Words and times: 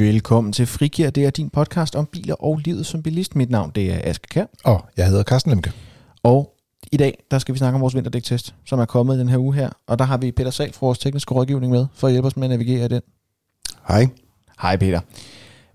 Velkommen 0.00 0.52
til 0.52 0.66
Frikær. 0.66 1.10
Det 1.10 1.24
er 1.24 1.30
din 1.30 1.50
podcast 1.50 1.96
om 1.96 2.06
biler 2.06 2.34
og 2.34 2.58
livet 2.64 2.86
som 2.86 3.02
bilist. 3.02 3.36
Mit 3.36 3.50
navn 3.50 3.72
det 3.74 3.92
er 3.92 4.00
Aske 4.04 4.26
Kær. 4.30 4.44
Og 4.64 4.84
jeg 4.96 5.06
hedder 5.06 5.22
Carsten 5.22 5.50
Lemke. 5.50 5.72
Og 6.22 6.54
i 6.92 6.96
dag 6.96 7.18
der 7.30 7.38
skal 7.38 7.54
vi 7.54 7.58
snakke 7.58 7.74
om 7.74 7.80
vores 7.80 7.94
vinterdæktest, 7.94 8.54
som 8.66 8.78
er 8.78 8.84
kommet 8.84 9.18
den 9.18 9.28
her 9.28 9.38
uge 9.38 9.54
her. 9.54 9.70
Og 9.86 9.98
der 9.98 10.04
har 10.04 10.16
vi 10.16 10.32
Peter 10.32 10.50
Sal 10.50 10.72
fra 10.72 10.86
vores 10.86 10.98
tekniske 10.98 11.34
rådgivning 11.34 11.72
med, 11.72 11.86
for 11.94 12.06
at 12.06 12.12
hjælpe 12.12 12.26
os 12.26 12.36
med 12.36 12.44
at 12.44 12.50
navigere 12.50 12.84
i 12.84 12.88
den. 12.88 13.00
Hej. 13.88 14.08
Hej 14.62 14.76
Peter. 14.76 15.00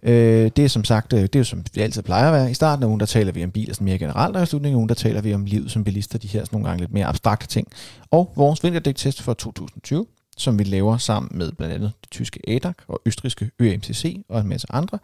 Øh, 0.04 0.52
det 0.55 0.66
er 0.66 0.70
som 0.70 0.84
sagt, 0.84 1.14
øh, 1.14 1.21
det 1.21 1.36
er 1.36 1.39
jo 1.39 1.44
som 1.44 1.64
det 1.64 1.82
altid 1.82 2.02
plejer 2.02 2.28
at 2.28 2.34
være. 2.34 2.52
I 2.52 2.54
starten 2.54 2.84
af 2.84 2.88
ugen, 2.88 3.00
der 3.00 3.05
taler 3.05 3.32
vi 3.32 3.44
om 3.44 3.52
biler 3.52 3.73
sådan 3.73 3.86
mere 3.86 3.98
generelt, 3.98 4.36
og 4.36 4.44
i 4.44 4.46
slutningen 4.46 4.76
af 4.76 4.78
ugen, 4.78 4.89
der 4.89 4.96
taler 4.96 5.21
vi 5.21 5.34
om 5.34 5.46
livet 5.46 5.71
som 5.71 5.84
bilister, 5.84 6.20
de 6.20 6.28
her 6.28 6.39
sådan 6.39 6.50
nogle 6.52 6.68
gange 6.68 6.82
lidt 6.82 6.94
mere 6.94 7.05
abstrakte 7.05 7.48
ting. 7.48 7.68
Og 8.12 8.34
vores 8.36 8.64
vinterdæktest 8.64 9.21
for 9.21 9.34
2020, 9.34 10.05
som 10.38 10.59
vi 10.59 10.63
laver 10.63 10.98
sammen 10.98 11.38
med 11.38 11.52
blandt 11.52 11.73
andet 11.73 11.91
det 12.02 12.12
tyske 12.12 12.39
ADAC 12.48 12.75
og 12.88 13.02
østriske 13.05 13.52
ØMTC 13.59 14.23
og 14.30 14.41
en 14.41 14.48
masse 14.48 14.67
andre, 14.70 14.99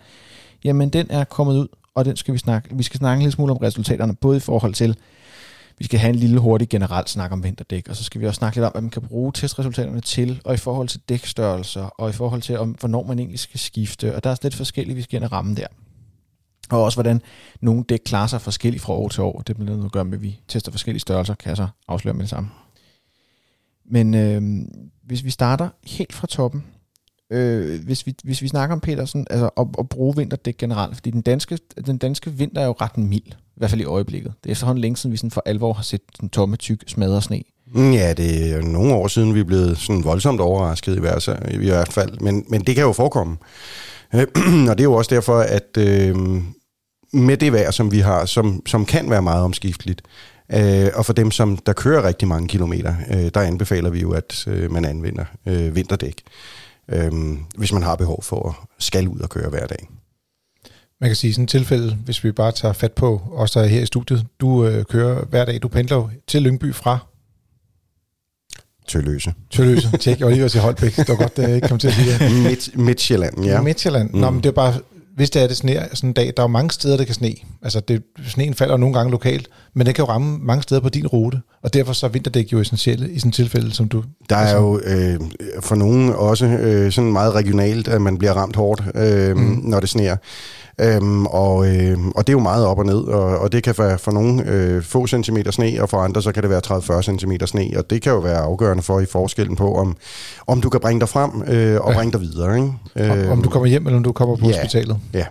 jamen 0.63 0.90
den 0.90 1.07
er 1.09 1.23
kommet 1.23 1.54
ud, 1.54 1.67
og 1.95 2.05
den 2.05 2.16
skal 2.16 2.34
vi 2.34 2.40
snakke, 2.40 2.77
vi 2.77 2.84
skal 2.84 2.98
snakke 2.98 3.20
en 3.20 3.21
lille 3.21 3.31
smule 3.31 3.52
om 3.52 3.57
resultaterne, 3.57 4.16
både 4.16 4.38
i 4.38 4.40
forhold 4.40 4.73
til, 4.73 4.98
vi 5.77 5.85
skal 5.85 5.99
have 5.99 6.09
en 6.09 6.16
lille 6.16 6.40
hurtig 6.40 6.70
generelt 6.70 7.09
snak 7.09 7.31
om 7.31 7.44
vinterdæk, 7.44 7.88
og 7.90 7.95
så 7.95 8.04
skal 8.04 8.21
vi 8.21 8.27
også 8.27 8.38
snakke 8.38 8.57
lidt 8.57 8.66
om, 8.66 8.71
hvad 8.71 8.81
man 8.81 8.91
kan 8.91 9.02
bruge 9.02 9.31
testresultaterne 9.35 10.02
til, 10.02 10.41
og 10.45 10.54
i 10.54 10.57
forhold 10.57 10.88
til 10.88 10.99
dækstørrelser, 11.09 11.84
og 11.84 12.09
i 12.09 12.13
forhold 12.13 12.41
til, 12.41 12.59
om, 12.59 12.70
hvornår 12.70 13.04
man 13.04 13.20
egentlig 13.20 13.40
skal 13.40 13.59
skifte, 13.59 14.16
og 14.16 14.23
der 14.23 14.29
er 14.29 14.35
lidt 14.43 14.55
forskelligt, 14.55 14.98
vi 14.98 15.02
skal 15.02 15.18
ind 15.18 15.23
og 15.23 15.32
ramme 15.32 15.55
der. 15.55 15.68
Og 16.70 16.84
også, 16.84 16.95
hvordan 16.95 17.21
nogle 17.62 17.84
dæk 17.84 18.02
klarer 18.05 18.27
sig 18.27 18.41
forskelligt 18.41 18.84
fra 18.84 18.93
år 18.93 19.09
til 19.09 19.23
år. 19.23 19.41
Det 19.48 19.55
bliver 19.55 19.70
noget 19.70 19.85
at 19.85 19.91
gøre 19.91 20.05
med, 20.05 20.18
at 20.18 20.21
vi 20.21 20.40
tester 20.48 20.71
forskellige 20.71 20.99
størrelser, 20.99 21.35
kan 21.35 21.49
jeg 21.49 21.57
så 21.57 21.68
afsløre 21.88 22.13
med 22.13 22.21
det 22.21 22.29
samme. 22.29 22.49
Men 23.91 24.13
øh, 24.13 24.41
hvis 25.05 25.23
vi 25.23 25.30
starter 25.30 25.70
helt 25.84 26.13
fra 26.13 26.27
toppen, 26.27 26.63
øh, 27.32 27.84
hvis, 27.85 28.05
vi, 28.05 28.16
hvis 28.24 28.41
vi 28.41 28.48
snakker 28.48 28.76
om 28.76 28.79
Petersen, 28.79 29.27
altså 29.29 29.49
at, 29.57 29.68
at 29.79 29.90
bruge 29.90 30.16
vinterdæk 30.16 30.57
generelt, 30.57 30.96
fordi 30.96 31.12
den 31.12 31.21
danske, 31.21 31.57
den 31.85 31.98
danske 31.98 32.32
vinter 32.32 32.62
er 32.62 32.66
jo 32.66 32.76
ret 32.82 32.98
mild, 32.98 33.32
i 33.32 33.57
hvert 33.57 33.70
fald 33.70 33.82
i 33.82 33.85
øjeblikket. 33.85 34.34
Det 34.43 34.49
er 34.49 34.51
efterhånden 34.51 34.82
længe 34.82 34.98
siden, 34.98 35.12
vi 35.12 35.18
sådan 35.18 35.32
for 35.32 35.43
alvor 35.46 35.74
har 35.74 35.84
set 35.84 36.01
den 36.21 36.29
tomme, 36.29 36.55
tyk, 36.55 36.84
smadret 36.88 37.24
sne. 37.24 37.41
Mm, 37.74 37.91
ja, 37.91 38.13
det 38.13 38.51
er 38.51 38.57
jo 38.57 38.62
nogle 38.62 38.93
år 38.93 39.07
siden, 39.07 39.35
vi 39.35 39.40
er 39.40 39.43
blevet 39.43 39.77
sådan 39.77 40.04
voldsomt 40.04 40.41
overrasket 40.41 40.98
i 40.98 40.99
hvert, 40.99 41.27
i 41.51 41.57
hvert 41.57 41.94
fald, 41.94 42.20
men, 42.20 42.46
men 42.49 42.62
det 42.62 42.76
kan 42.76 42.84
jo 42.84 42.91
forekomme. 42.91 43.38
Øh, 44.16 44.27
og 44.70 44.77
det 44.77 44.79
er 44.79 44.84
jo 44.84 44.94
også 44.94 45.16
derfor, 45.16 45.40
at 45.40 45.77
øh, 45.77 46.16
med 47.13 47.38
det 47.38 47.54
vejr, 47.54 47.71
som 47.71 47.91
vi 47.91 47.99
har, 47.99 48.26
som, 48.26 48.62
som 48.66 48.85
kan 48.85 49.10
være 49.10 49.21
meget 49.21 49.44
omskifteligt, 49.44 50.01
øh, 50.54 50.90
og 50.96 51.05
for 51.05 51.13
dem, 51.13 51.32
som 51.32 51.57
der 51.57 51.74
kører 51.74 52.04
rigtig 52.07 52.27
mange 52.27 52.48
kilometer, 52.48 52.96
øh, 53.12 53.32
der 53.34 53.41
anbefaler 53.41 53.90
vi 53.90 53.99
jo, 54.02 54.12
at 54.12 54.48
øh, 54.48 54.71
man 54.71 54.85
anvender 54.85 55.26
øh, 55.46 55.76
vinterdæk, 55.76 56.21
øh, 56.90 57.12
hvis 57.57 57.74
man 57.74 57.84
har 57.84 57.96
behov 57.96 58.24
for 58.24 58.49
at 58.49 58.55
skal 58.79 59.07
ud 59.07 59.20
og 59.20 59.29
køre 59.29 59.49
hver 59.49 59.68
dag. 59.68 59.90
Man 61.02 61.10
kan 61.10 61.16
sige 61.16 61.29
i 61.29 61.34
sådan 61.34 61.44
et 61.44 61.49
tilfælde, 61.49 61.98
hvis 62.05 62.24
vi 62.24 62.32
bare 62.32 62.52
tager 62.52 62.74
fat 62.74 62.91
på 62.91 63.22
os, 63.34 63.52
der 63.52 63.62
er 63.62 63.68
her 63.68 63.82
i 63.82 63.85
studiet. 63.85 64.25
Du 64.40 64.66
øh, 64.66 64.85
kører 64.85 65.25
hver 65.25 65.46
dag, 65.46 65.62
du 65.62 65.68
pendler 65.68 66.09
til 66.28 66.41
Lyngby 66.41 66.75
fra 66.75 67.00
Tølløse. 68.88 69.34
Tølløse. 69.52 69.90
Tjek, 70.02 70.19
jeg 70.19 70.25
var 70.25 70.29
lige 70.31 70.40
ved 70.40 70.46
at 70.46 70.52
sige 70.52 70.62
Holbæk. 70.62 70.96
Det 70.96 71.09
var 71.09 71.16
godt, 71.16 71.40
at 71.40 71.47
jeg 71.47 71.56
ikke 71.56 71.68
kom 71.68 71.79
til 71.79 71.88
at 71.88 71.94
sige 71.94 72.12
det. 72.13 72.44
Midt, 72.44 72.78
Midtjylland, 72.78 73.46
ja. 73.46 73.62
Midtjylland. 73.62 74.13
Nå, 74.13 74.29
Mm. 74.29 74.34
men 74.35 74.44
det 74.44 74.50
er 74.50 74.53
bare, 74.53 74.74
hvis 75.16 75.29
det 75.29 75.41
er 75.44 75.47
det 75.47 75.57
sneer 75.57 75.96
sådan 75.96 76.09
en 76.09 76.13
dag, 76.13 76.25
der 76.38 76.44
er 76.44 76.44
jo 76.44 76.47
mange 76.47 76.72
steder, 76.72 76.97
der 76.97 77.03
kan 77.03 77.13
sne. 77.16 77.34
Altså, 77.62 77.79
det, 77.79 78.03
sneen 78.28 78.53
falder 78.53 78.78
nogle 78.78 78.96
gange 78.97 79.12
lokalt, 79.12 79.47
men 79.75 79.86
den 79.86 79.94
kan 79.94 80.06
jo 80.06 80.09
ramme 80.12 80.38
mange 80.41 80.64
steder 80.64 80.81
på 80.81 80.90
din 80.90 81.08
rute, 81.08 81.41
og 81.64 81.74
derfor 81.74 81.94
så 81.94 82.06
er 82.06 82.09
vinterdæk 82.09 82.53
jo 82.53 82.59
essentielle 82.62 83.12
i 83.12 83.19
sådan 83.19 83.30
et 83.30 83.36
tilfælde, 83.36 83.74
som 83.74 83.88
du... 83.90 84.03
Der 84.30 84.36
er 84.36 84.40
altså, 84.40 84.58
jo 84.58 84.80
øh, 84.86 85.19
for 85.62 85.75
nogen 85.75 86.13
også 86.13 86.46
øh, 86.46 86.91
sådan 86.91 87.12
meget 87.12 87.34
regionalt, 87.36 87.88
at 87.88 88.02
man 88.02 88.18
bliver 88.18 88.34
ramt 88.34 88.56
hårdt, 88.56 88.84
øh, 88.96 89.38
mm. 89.38 89.62
når 89.63 89.80
det 89.80 89.90
sneer. 89.90 90.16
Øhm, 90.81 91.25
og, 91.25 91.68
øh, 91.75 91.97
og 92.16 92.28
det 92.28 92.34
er 92.34 92.38
jo 92.38 92.40
meget 92.40 92.66
op 92.66 92.79
og 92.79 92.85
ned, 92.85 93.00
og, 93.00 93.40
og 93.40 93.51
det 93.51 93.63
kan 93.63 93.75
være 93.78 93.97
for 93.97 94.12
nogle 94.12 94.44
øh, 94.47 94.84
få 94.84 95.07
centimeter 95.07 95.51
sne, 95.51 95.78
og 95.79 95.90
for 95.90 95.97
andre 95.97 96.22
så 96.22 96.31
kan 96.31 96.44
det 96.44 96.50
være 96.50 96.97
30-40 97.00 97.01
centimeter 97.01 97.45
sne, 97.45 97.72
og 97.78 97.90
det 97.90 98.01
kan 98.01 98.12
jo 98.12 98.19
være 98.19 98.38
afgørende 98.38 98.84
for 98.84 99.00
i 99.00 99.06
forskellen 99.06 99.56
på, 99.56 99.75
om, 99.75 99.95
om 100.47 100.62
du 100.62 100.69
kan 100.69 100.79
bringe 100.79 101.00
dig 101.00 101.09
frem 101.09 101.29
øh, 101.47 101.81
og 101.81 101.91
Ja. 101.91 101.97
bringe 101.97 102.12
dig 102.12 102.22
videre. 102.22 102.56
Ikke? 102.56 103.12
om, 103.12 103.29
om 103.29 103.41
du 103.41 103.50
kommer 103.50 103.68
hjem, 103.68 103.85
eller 103.85 103.97
om 103.97 104.03
du 104.03 104.12
kommer 104.12 104.35
på 104.35 104.50
ja. 104.50 104.56
hospitalet. 104.56 104.97
Ja. 105.13 105.25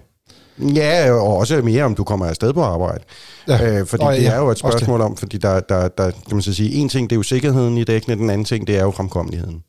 Ja, 0.58 1.12
og 1.12 1.36
også 1.36 1.62
mere, 1.62 1.84
om 1.84 1.94
du 1.94 2.04
kommer 2.04 2.26
afsted 2.26 2.52
på 2.52 2.62
arbejde. 2.62 3.04
Ja. 3.48 3.78
Øh, 3.80 3.86
fordi 3.86 4.04
oh, 4.04 4.14
det 4.14 4.22
ja, 4.22 4.30
er 4.32 4.38
jo 4.38 4.50
et 4.50 4.58
spørgsmål 4.58 5.00
om, 5.00 5.16
fordi 5.16 5.38
der, 5.38 5.60
der, 5.60 5.88
der 5.88 6.10
kan 6.10 6.22
man 6.36 6.42
så 6.42 6.54
sige, 6.54 6.72
en 6.74 6.88
ting 6.88 7.10
det 7.10 7.16
er 7.16 7.18
jo 7.18 7.22
sikkerheden 7.22 7.78
i 7.78 7.84
dækkene, 7.84 8.14
den 8.16 8.30
anden 8.30 8.44
ting 8.44 8.66
det 8.66 8.76
er 8.78 8.82
jo 8.82 8.90
fremkommeligheden. 8.90 9.62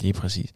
Lige 0.00 0.12
præcis. 0.12 0.50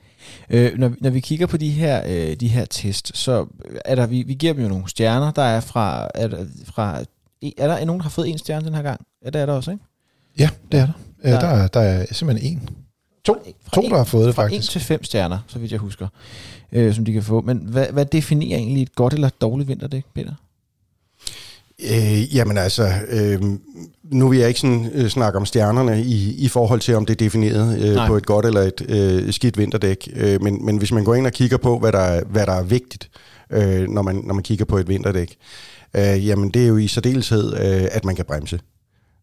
Øh, 0.50 0.78
når, 0.78 0.92
når 1.00 1.10
vi 1.10 1.20
kigger 1.20 1.46
på 1.46 1.56
de 1.56 1.70
her, 1.70 2.02
øh, 2.06 2.36
de 2.36 2.48
her 2.48 2.64
test, 2.64 3.10
så 3.16 3.46
er 3.84 3.94
der, 3.94 4.06
vi, 4.06 4.22
vi 4.22 4.34
giver 4.34 4.52
dem 4.52 4.62
jo 4.62 4.68
nogle 4.68 4.88
stjerner, 4.88 5.30
der 5.30 5.42
er 5.42 5.60
fra, 5.60 6.08
er 6.14 6.28
der, 6.28 6.44
fra 6.74 6.98
er 7.58 7.66
der 7.68 7.84
nogen, 7.84 7.98
der 8.00 8.02
har 8.02 8.10
fået 8.10 8.28
en 8.28 8.38
stjerne 8.38 8.66
den 8.66 8.74
her 8.74 8.82
gang? 8.82 9.00
Ja, 9.24 9.30
det 9.30 9.40
er 9.40 9.46
der 9.46 9.52
også, 9.52 9.70
ikke? 9.70 9.84
Ja, 10.38 10.48
det 10.72 10.80
er 10.80 10.86
der. 10.86 10.92
Øh, 11.24 11.32
Der- 11.32 11.40
der, 11.40 11.46
er, 11.48 11.68
der 11.68 11.80
er 11.80 12.06
simpelthen 12.14 12.52
en. 12.52 12.68
To, 13.24 13.34
Fra 13.64 13.74
to 13.74 13.80
en- 13.80 13.90
der 13.90 13.96
har 13.96 14.04
fået 14.04 14.26
det 14.26 14.34
Fra 14.34 14.42
1 14.44 14.50
faktisk. 14.50 14.70
til 14.72 14.80
5 14.80 15.04
stjerner, 15.04 15.38
så 15.46 15.58
vidt 15.58 15.72
jeg 15.72 15.80
husker, 15.80 16.08
øh, 16.72 16.94
som 16.94 17.04
de 17.04 17.12
kan 17.12 17.22
få. 17.22 17.40
Men 17.40 17.58
hvad, 17.58 17.86
hvad 17.92 18.04
definerer 18.04 18.58
egentlig 18.58 18.82
et 18.82 18.94
godt 18.94 19.12
eller 19.12 19.26
et 19.26 19.40
dårligt 19.40 19.68
vinterdæk, 19.68 20.04
Peter? 20.14 20.32
Øh, 21.84 22.36
jamen 22.36 22.58
altså, 22.58 22.92
øh, 23.08 23.42
nu 24.04 24.28
vil 24.28 24.38
jeg 24.38 24.48
ikke 24.48 24.60
sådan, 24.60 24.90
øh, 24.94 25.08
snakke 25.08 25.38
om 25.38 25.46
stjernerne 25.46 26.02
i, 26.02 26.34
i 26.44 26.48
forhold 26.48 26.80
til, 26.80 26.94
om 26.94 27.06
det 27.06 27.14
er 27.14 27.24
defineret 27.24 27.78
Nej. 27.78 28.02
øh, 28.02 28.06
på 28.06 28.16
et 28.16 28.26
godt 28.26 28.46
eller 28.46 28.60
et 28.60 28.82
øh, 28.88 29.32
skidt 29.32 29.58
vinterdæk. 29.58 30.08
Øh, 30.16 30.42
men, 30.42 30.64
men 30.64 30.76
hvis 30.76 30.92
man 30.92 31.04
går 31.04 31.14
ind 31.14 31.26
og 31.26 31.32
kigger 31.32 31.56
på, 31.56 31.78
hvad 31.78 31.92
der 31.92 31.98
er, 31.98 32.24
hvad 32.24 32.46
der 32.46 32.52
er 32.52 32.62
vigtigt, 32.62 33.10
øh, 33.50 33.88
når, 33.88 34.02
man, 34.02 34.16
når 34.24 34.34
man 34.34 34.42
kigger 34.42 34.64
på 34.64 34.78
et 34.78 34.88
vinterdæk, 34.88 35.36
øh, 35.96 36.26
jamen 36.26 36.50
det 36.50 36.62
er 36.62 36.66
jo 36.66 36.76
i 36.76 36.86
særdeleshed, 36.86 37.52
øh, 37.52 37.88
at 37.92 38.04
man 38.04 38.16
kan 38.16 38.24
bremse. 38.24 38.60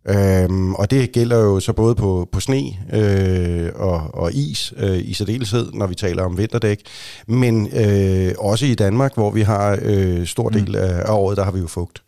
Øhm, 0.09 0.73
og 0.73 0.91
det 0.91 1.11
gælder 1.11 1.37
jo 1.37 1.59
så 1.59 1.73
både 1.73 1.95
på, 1.95 2.29
på 2.31 2.39
sne 2.39 2.63
øh, 2.93 3.69
og, 3.75 4.01
og 4.13 4.33
is 4.33 4.73
øh, 4.77 4.97
i 4.97 5.13
særdeleshed, 5.13 5.71
når 5.73 5.87
vi 5.87 5.95
taler 5.95 6.23
om 6.23 6.37
vinterdæk, 6.37 6.81
men 7.27 7.69
øh, 7.73 8.33
også 8.39 8.65
i 8.65 8.75
Danmark, 8.75 9.13
hvor 9.13 9.31
vi 9.31 9.41
har 9.41 9.79
øh, 9.81 10.25
stor 10.25 10.49
del 10.49 10.75
af, 10.75 11.01
af 11.05 11.13
året, 11.13 11.37
der 11.37 11.43
har 11.43 11.51
vi 11.51 11.59
jo 11.59 11.67
fugt. 11.67 12.03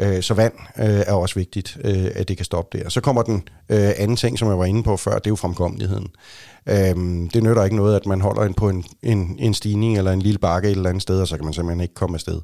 Øh, 0.00 0.22
så 0.22 0.34
vand 0.34 0.52
øh, 0.78 0.84
er 0.84 1.12
også 1.12 1.34
vigtigt, 1.34 1.78
øh, 1.84 2.06
at 2.14 2.28
det 2.28 2.36
kan 2.36 2.44
stoppe 2.44 2.78
der. 2.78 2.88
Så 2.88 3.00
kommer 3.00 3.22
den 3.22 3.48
øh, 3.68 3.90
anden 3.96 4.16
ting, 4.16 4.38
som 4.38 4.48
jeg 4.48 4.58
var 4.58 4.64
inde 4.64 4.82
på 4.82 4.96
før, 4.96 5.14
det 5.14 5.26
er 5.26 5.30
jo 5.30 5.36
fremkommeligheden. 5.36 6.06
Øhm, 6.68 7.28
det 7.28 7.42
nytter 7.42 7.64
ikke 7.64 7.76
noget, 7.76 7.96
at 7.96 8.06
man 8.06 8.20
holder 8.20 8.42
en 8.42 8.54
på 8.54 8.68
en, 8.68 8.84
en, 9.02 9.36
en 9.38 9.54
stigning 9.54 9.98
eller 9.98 10.12
en 10.12 10.22
lille 10.22 10.38
bakke 10.38 10.68
et 10.68 10.76
eller 10.76 10.90
andet 10.90 11.02
sted, 11.02 11.20
og 11.20 11.28
så 11.28 11.36
kan 11.36 11.44
man 11.44 11.54
simpelthen 11.54 11.80
ikke 11.80 11.94
komme 11.94 12.16
afsted. 12.16 12.40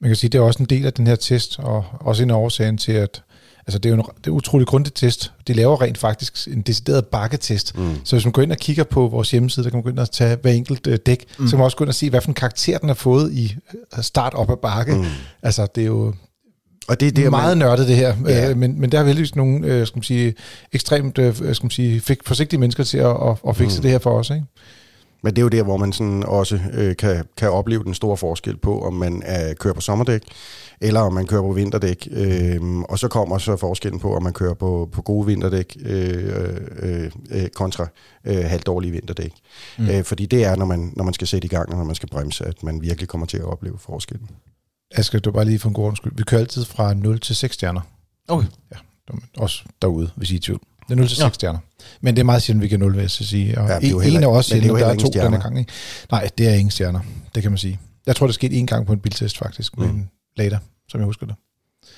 Man 0.00 0.10
kan 0.10 0.16
sige, 0.16 0.30
det 0.30 0.38
er 0.38 0.42
også 0.42 0.62
en 0.62 0.66
del 0.66 0.86
af 0.86 0.92
den 0.92 1.06
her 1.06 1.16
test, 1.16 1.58
og 1.58 1.84
også 2.00 2.22
en 2.22 2.30
af 2.30 2.34
årsagen 2.34 2.78
til, 2.78 2.92
at 2.92 3.22
altså 3.68 3.78
det 3.78 3.86
er 3.90 3.94
jo 3.94 4.00
en 4.00 4.02
det 4.18 4.26
er 4.26 4.30
en 4.30 4.36
utrolig 4.36 4.66
grundig 4.66 4.94
test. 4.94 5.32
De 5.46 5.52
laver 5.52 5.82
rent 5.82 5.98
faktisk 5.98 6.48
en 6.52 6.60
decideret 6.62 7.06
bakketest. 7.06 7.78
Mm. 7.78 7.94
Så 8.04 8.16
hvis 8.16 8.24
man 8.24 8.32
går 8.32 8.42
ind 8.42 8.52
og 8.52 8.58
kigger 8.58 8.84
på 8.84 9.08
vores 9.08 9.30
hjemmeside, 9.30 9.64
der 9.64 9.70
kan 9.70 9.76
man 9.76 9.82
gå 9.82 9.90
ind 9.90 9.98
og 9.98 10.10
tage 10.10 10.36
hver 10.42 10.52
enkelt 10.52 10.86
øh, 10.86 10.98
dæk, 11.06 11.24
mm. 11.38 11.46
så 11.46 11.50
kan 11.50 11.58
man 11.58 11.64
også 11.64 11.76
gå 11.76 11.84
ind 11.84 11.88
og 11.88 11.94
se, 11.94 12.10
hvad 12.10 12.20
for 12.20 12.28
en 12.28 12.34
karakter 12.34 12.78
den 12.78 12.88
har 12.88 12.94
fået 12.94 13.32
i 13.32 13.56
øh, 13.96 14.02
start 14.04 14.34
op 14.34 14.50
ad 14.50 14.56
bakke. 14.62 14.94
Mm. 14.94 15.04
Altså 15.42 15.66
det 15.74 15.82
er 15.82 15.86
jo 15.86 16.14
Og 16.88 17.00
det 17.00 17.16
det 17.16 17.24
er 17.24 17.30
meget 17.30 17.58
man, 17.58 17.66
nørdet 17.66 17.88
det 17.88 17.96
her, 17.96 18.14
Ja. 18.26 18.50
øh, 18.50 18.56
men, 18.56 18.80
men 18.80 18.92
der 18.92 19.00
er 19.00 19.04
heldigvis 19.04 19.36
nogle 19.36 19.66
øh, 19.66 19.86
skal 19.86 19.98
man 19.98 20.02
sige, 20.02 20.34
ekstremt 20.72 21.18
øh, 21.18 21.34
skal 21.34 21.64
man 21.64 21.70
sige, 21.70 22.00
fik 22.00 22.18
forsigtige 22.26 22.60
mennesker 22.60 22.84
til 22.84 22.98
at, 22.98 23.06
at, 23.06 23.36
at 23.48 23.56
fikse 23.56 23.78
mm. 23.78 23.82
det 23.82 23.90
her 23.90 23.98
for 23.98 24.18
os. 24.18 24.30
Ikke? 24.30 24.44
Men 25.22 25.36
det 25.36 25.38
er 25.38 25.42
jo 25.42 25.48
der, 25.48 25.62
hvor 25.62 25.76
man 25.76 25.92
sådan 25.92 26.24
også 26.24 26.60
øh, 26.72 26.96
kan, 26.96 27.24
kan 27.36 27.50
opleve 27.50 27.84
den 27.84 27.94
store 27.94 28.16
forskel 28.16 28.56
på, 28.56 28.82
om 28.82 28.94
man 28.94 29.22
øh, 29.28 29.56
kører 29.56 29.74
på 29.74 29.80
sommerdæk, 29.80 30.22
eller 30.80 31.00
om 31.00 31.12
man 31.12 31.26
kører 31.26 31.42
på 31.42 31.52
vinterdæk. 31.52 32.08
Øh, 32.10 32.78
og 32.78 32.98
så 32.98 33.08
kommer 33.08 33.38
så 33.38 33.56
forskellen 33.56 34.00
på, 34.00 34.14
om 34.14 34.22
man 34.22 34.32
kører 34.32 34.54
på, 34.54 34.88
på 34.92 35.02
gode 35.02 35.26
vinterdæk 35.26 35.76
øh, 35.80 36.64
øh, 36.82 37.10
øh, 37.30 37.48
kontra 37.48 37.86
øh, 38.24 38.44
halvdårlige 38.44 38.92
vinterdæk. 38.92 39.32
Mm. 39.78 39.88
Øh, 39.88 40.04
fordi 40.04 40.26
det 40.26 40.44
er, 40.44 40.56
når 40.56 40.66
man, 40.66 40.92
når 40.96 41.04
man 41.04 41.14
skal 41.14 41.26
sætte 41.26 41.46
i 41.46 41.48
gang, 41.48 41.68
og 41.68 41.76
når 41.76 41.84
man 41.84 41.94
skal 41.94 42.08
bremse, 42.08 42.44
at 42.44 42.62
man 42.62 42.82
virkelig 42.82 43.08
kommer 43.08 43.26
til 43.26 43.36
at 43.36 43.44
opleve 43.44 43.78
forskellen. 43.78 44.30
Asger, 44.90 45.18
du 45.18 45.30
bare 45.30 45.44
lige 45.44 45.58
for 45.58 45.68
en 45.68 45.74
god 45.74 45.84
ordens 45.84 45.98
skyld. 45.98 46.12
Vi 46.16 46.22
kører 46.22 46.40
altid 46.40 46.64
fra 46.64 46.94
0 46.94 47.20
til 47.20 47.36
6 47.36 47.54
stjerner. 47.54 47.80
Okay. 48.28 48.46
Ja, 48.72 48.76
også 49.38 49.64
derude, 49.82 50.10
hvis 50.16 50.30
I 50.30 50.34
er 50.34 50.38
i 50.38 50.40
tvivl. 50.40 50.60
Det 50.88 50.94
er 50.94 50.96
0 50.96 51.06
til 51.08 51.16
6 51.16 51.24
Ja. 51.24 51.30
stjerner. 51.32 51.58
Men 52.00 52.16
det 52.16 52.20
er 52.20 52.24
meget 52.24 52.42
sjældent, 52.42 52.62
vi 52.62 52.68
kan 52.68 52.80
0, 52.80 52.92
vil 52.92 53.00
jeg 53.00 53.10
sige. 53.10 53.58
Og 53.60 53.68
Ja, 53.68 53.76
det 53.76 53.86
er 53.86 53.90
jo 53.90 53.96
en, 53.98 54.02
heller- 54.04 54.18
en 54.18 54.24
er 54.24 54.28
også 54.28 54.54
men 54.54 54.62
sjældent, 54.62 54.80
der 54.80 54.86
er 54.86 54.94
to 54.94 54.98
denne 54.98 55.12
stjerner. 55.12 55.40
gang. 55.40 55.58
Ikke? 55.58 55.72
Nej, 56.10 56.28
det 56.38 56.48
er 56.48 56.54
ingen 56.54 56.70
stjerner. 56.70 57.00
Det 57.34 57.42
kan 57.42 57.52
man 57.52 57.58
sige. 57.58 57.78
Jeg 58.06 58.16
tror, 58.16 58.26
det 58.26 58.34
skete 58.34 58.56
en 58.56 58.66
gang 58.66 58.86
på 58.86 58.92
en 58.92 58.98
biltest 58.98 59.38
faktisk, 59.38 59.76
mm. 59.78 59.82
med 59.84 59.90
en 59.94 60.10
later, 60.36 60.58
som 60.88 61.00
jeg 61.00 61.06
husker 61.06 61.26
det. 61.26 61.34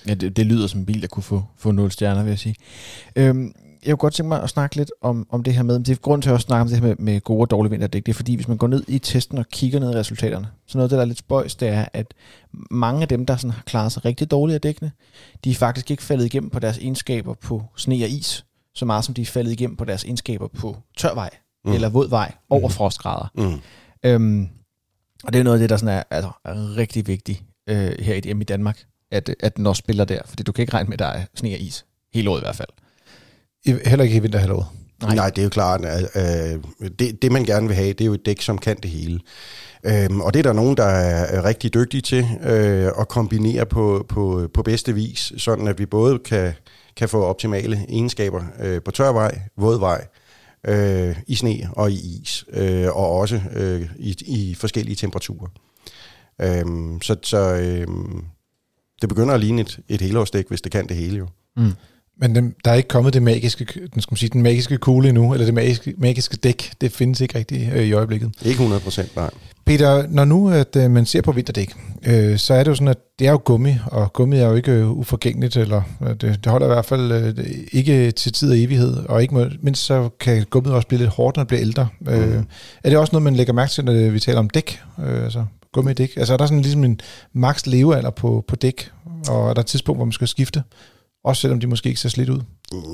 Ja, 0.09 0.15
det, 0.15 0.37
det 0.37 0.47
lyder 0.47 0.67
som 0.67 0.81
en 0.81 0.87
bil, 0.87 1.03
der 1.03 1.09
kunne 1.09 1.23
få, 1.23 1.45
få 1.59 1.71
0 1.73 1.91
stjerner, 1.91 2.23
vil 2.23 2.31
jeg 2.31 2.39
sige. 2.39 2.55
Øhm, 3.17 3.53
jeg 3.87 3.91
kunne 3.91 3.97
godt 3.97 4.15
tænke 4.15 4.29
mig 4.29 4.43
at 4.43 4.49
snakke 4.51 4.77
lidt 4.77 4.91
om, 5.03 5.27
om 5.31 5.43
det 5.43 5.55
her 5.55 5.63
med, 5.63 5.79
det 5.79 5.89
er 5.89 5.95
grund 5.97 6.23
til 6.23 6.31
at 6.31 6.35
også 6.35 6.45
snakke 6.47 6.61
om 6.63 6.69
det 6.69 6.77
her 6.79 6.87
med, 6.87 6.97
med 6.99 7.21
gode 7.21 7.41
og 7.41 7.51
dårlige 7.51 7.71
vinterdæk, 7.71 8.07
det 8.07 8.13
er 8.13 8.17
fordi, 8.17 8.35
hvis 8.35 8.49
man 8.49 8.57
går 8.57 8.67
ned 8.67 8.85
i 8.89 8.99
testen 8.99 9.39
og 9.39 9.47
kigger 9.53 9.81
ned 9.81 9.91
i 9.91 9.95
resultaterne, 9.95 10.49
så 10.67 10.79
noget, 10.79 10.85
af 10.87 10.89
det, 10.89 10.97
der 10.97 11.03
er 11.03 11.07
lidt 11.07 11.19
spøjs, 11.19 11.55
det 11.55 11.69
er, 11.69 11.85
at 11.93 12.15
mange 12.71 13.03
af 13.03 13.09
dem, 13.09 13.27
der 13.27 13.37
sådan 13.37 13.51
har 13.51 13.63
klaret 13.67 13.93
sig 13.93 14.05
rigtig 14.05 14.31
dårligt 14.31 14.55
af 14.55 14.61
dækkene, 14.61 14.93
de 15.45 15.51
er 15.51 15.55
faktisk 15.55 15.91
ikke 15.91 16.03
faldet 16.03 16.25
igennem 16.25 16.51
på 16.51 16.59
deres 16.59 16.79
egenskaber 16.79 17.35
på 17.35 17.63
sne 17.77 17.95
og 18.05 18.09
is, 18.09 18.45
så 18.81 18.85
meget 18.87 19.05
som 19.05 19.15
de 19.15 19.23
er 19.23 19.27
faldet 19.27 19.53
igennem 19.53 19.77
på 19.77 19.85
deres 19.85 20.05
egenskaber 20.05 20.49
på 20.49 20.77
tør 20.99 21.15
vej, 21.15 21.31
Mm. 21.65 21.71
mm. 21.71 21.75
eller 21.75 21.88
våd 21.88 22.09
vej 22.09 22.32
over 22.50 22.69
frostgrader. 22.69 23.29
Mm. 23.35 23.61
Øhm, 24.05 24.49
Og 25.25 25.32
det 25.32 25.38
er 25.38 25.43
noget 25.43 25.56
af 25.56 25.61
det, 25.61 25.71
der 25.71 25.77
sådan 25.77 25.94
er, 25.99 26.03
altså, 26.11 26.31
er 26.44 26.77
rigtig 26.77 27.06
vigtigt 27.06 27.43
øh, 27.69 27.93
her 27.99 28.15
i, 28.15 28.41
i 28.41 28.44
Danmark, 28.44 28.82
at, 29.11 29.35
at 29.41 29.56
den 29.56 29.67
også 29.67 29.81
spiller 29.81 30.05
der. 30.05 30.21
Fordi 30.27 30.43
du 30.43 30.53
kan 30.53 30.62
ikke 30.62 30.75
regne 30.75 30.88
med, 30.88 30.93
at 30.94 30.99
der 30.99 31.06
er 31.06 31.25
sne 31.35 31.49
og 31.49 31.59
is. 31.59 31.85
Hele 32.15 32.31
året 32.31 32.41
i 32.41 32.44
hvert 32.44 32.56
fald. 32.56 32.69
I, 33.65 33.75
heller 33.88 34.05
ikke 34.05 34.17
i 34.17 34.21
vinterhalvåret. 34.21 34.67
Nej. 35.03 35.15
Nej, 35.15 35.31
det 35.31 35.38
er 35.38 35.43
jo 35.43 35.49
klart, 35.49 35.85
at 35.85 36.03
øh, 36.17 36.62
det, 36.99 37.23
det 37.23 37.32
man 37.32 37.44
gerne 37.44 37.67
vil 37.67 37.77
have, 37.77 37.88
det 37.93 38.00
er 38.00 38.06
jo 38.06 38.15
et 38.15 38.27
dæk, 38.27 38.41
som 38.43 38.59
kan 38.59 38.77
det 38.82 38.91
hele. 38.91 39.21
Øhm, 39.85 40.21
og 40.21 40.35
det 40.35 40.38
er 40.38 40.43
der 40.43 40.53
nogen, 40.53 40.77
der 40.77 40.85
er 40.85 41.44
rigtig 41.44 41.75
dygtige 41.75 42.00
til 42.00 42.27
øh, 42.43 42.93
at 43.00 43.09
kombinere 43.09 43.67
på, 43.67 44.06
på, 44.09 44.49
på 44.55 44.62
bedste 44.62 44.94
vis, 44.94 45.32
sådan 45.37 45.69
at 45.69 45.79
vi 45.79 45.87
både 45.87 46.19
kan, 46.19 46.53
kan 46.97 47.09
få 47.09 47.25
optimale 47.25 47.87
egenskaber 47.89 48.45
øh, 48.61 48.83
på 48.83 48.91
tør 48.91 49.13
vej, 49.13 49.41
våd 49.57 49.79
vej, 49.79 50.07
øh, 50.67 51.17
i 51.27 51.35
sne 51.35 51.71
og 51.73 51.91
i 51.91 52.21
is, 52.23 52.45
øh, 52.53 52.89
og 52.89 53.11
også 53.11 53.41
øh, 53.53 53.89
i, 53.99 54.17
i 54.27 54.55
forskellige 54.55 54.97
temperaturer. 54.97 55.49
Øh, 56.41 56.65
så 57.03 57.17
så 57.23 57.55
øh, 57.55 57.87
det 59.01 59.09
begynder 59.09 59.35
at 59.35 59.41
ligne 59.41 59.61
et, 59.61 59.81
et 59.89 60.01
helårsdæk, 60.01 60.49
hvis 60.49 60.61
det 60.61 60.73
kan 60.73 60.89
det 60.89 60.97
hele 60.97 61.19
jo. 61.19 61.27
Mm. 61.57 61.73
Men 62.20 62.34
den, 62.34 62.55
der 62.64 62.70
er 62.70 62.75
ikke 62.75 62.88
kommet 62.88 63.14
det 63.14 63.22
magiske, 63.22 63.67
den, 63.94 64.02
skal 64.02 64.12
man 64.12 64.17
sige, 64.17 64.31
den 64.31 64.43
magiske 64.43 64.76
kugle 64.76 65.08
endnu, 65.08 65.32
eller 65.32 65.44
det 65.44 65.55
magiske, 65.55 65.94
magiske 65.99 66.37
dæk. 66.37 66.72
Det 66.81 66.93
findes 66.93 67.20
ikke 67.20 67.38
rigtigt 67.38 67.72
øh, 67.75 67.82
i 67.82 67.93
øjeblikket. 67.93 68.32
Ikke 68.43 68.56
100 68.56 68.82
procent, 68.82 69.17
nej. 69.17 69.31
Peter, 69.67 70.06
når 70.08 70.25
nu 70.25 70.50
at 70.50 70.76
øh, 70.76 70.90
man 70.90 71.06
ser 71.06 71.22
på 71.22 71.32
vinterdæk, 71.32 71.72
øh, 72.06 72.38
så 72.38 72.55
er 72.55 72.64
det 72.64 72.70
jo 72.70 72.75
sådan, 72.75 72.88
at 72.88 72.99
det 73.19 73.26
er 73.26 73.31
jo 73.31 73.40
gummi, 73.44 73.75
og 73.87 74.12
gummi 74.12 74.37
er 74.37 74.46
jo 74.46 74.55
ikke 74.55 74.72
øh, 74.72 74.90
uforgængeligt, 74.90 75.56
eller 75.56 75.82
øh, 76.02 76.08
det, 76.08 76.20
det 76.20 76.46
holder 76.46 76.67
i 76.67 76.69
hvert 76.69 76.84
fald 76.84 77.12
øh, 77.12 77.44
ikke 77.72 78.11
til 78.11 78.32
tid 78.32 78.50
og 78.50 78.58
evighed, 78.58 78.96
og 79.08 79.22
ikke 79.22 79.34
må, 79.34 79.46
mindst 79.62 79.84
så 79.84 80.08
kan 80.20 80.46
gummiet 80.50 80.75
også 80.75 80.88
blive 80.88 80.99
lidt 80.99 81.11
hårdt, 81.11 81.37
når 81.37 81.43
det 81.44 81.49
bliver 81.49 81.61
ældre. 81.61 81.88
Mm. 82.00 82.12
Øh, 82.12 82.43
er 82.84 82.90
det 82.90 82.99
også 82.99 83.12
noget, 83.12 83.22
man 83.22 83.37
lægger 83.37 83.52
mærke 83.52 83.70
til, 83.70 83.84
når 83.84 84.11
vi 84.11 84.20
taler 84.20 84.38
om 84.38 84.50
dæk, 84.50 84.81
øh, 84.99 85.25
altså 85.25 85.44
gummidæk? 85.72 86.12
Altså 86.17 86.32
er 86.32 86.37
der 86.37 86.46
sådan 86.46 86.62
ligesom 86.62 86.84
en 86.84 87.00
maks 87.32 87.67
levealder 87.67 88.11
på, 88.11 88.44
på 88.49 88.56
dæk, 88.56 88.90
og 89.28 89.50
er 89.50 89.55
der 89.55 89.61
et 89.61 89.67
tidspunkt, 89.67 89.99
hvor 89.99 90.05
man 90.05 90.12
skal 90.12 90.28
skifte? 90.28 90.62
Også 91.25 91.40
selvom 91.40 91.61
de 91.61 91.67
måske 91.67 91.88
ikke 91.88 92.00
ser 92.00 92.08
slidt 92.08 92.28
ud? 92.28 92.40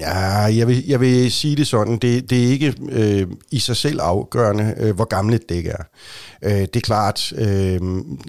Ja, 0.01 0.19
jeg 0.41 0.67
vil, 0.69 0.87
jeg 0.87 1.01
vil 1.01 1.33
sige 1.33 1.57
det 1.57 1.67
sådan. 1.67 1.99
Det, 1.99 2.31
det 2.31 2.45
er 2.45 2.49
ikke 2.49 2.75
øh, 2.89 3.27
i 3.53 3.59
sig 3.59 3.77
selv 3.77 4.01
afgørende, 4.03 4.75
øh, 4.79 4.95
hvor 4.95 5.05
gammelt 5.05 5.43
et 5.43 5.49
dæk 5.49 5.67
er. 5.67 5.83
Øh, 6.43 6.61
det 6.61 6.77
er 6.77 6.81
klart, 6.81 7.33
øh, 7.33 7.81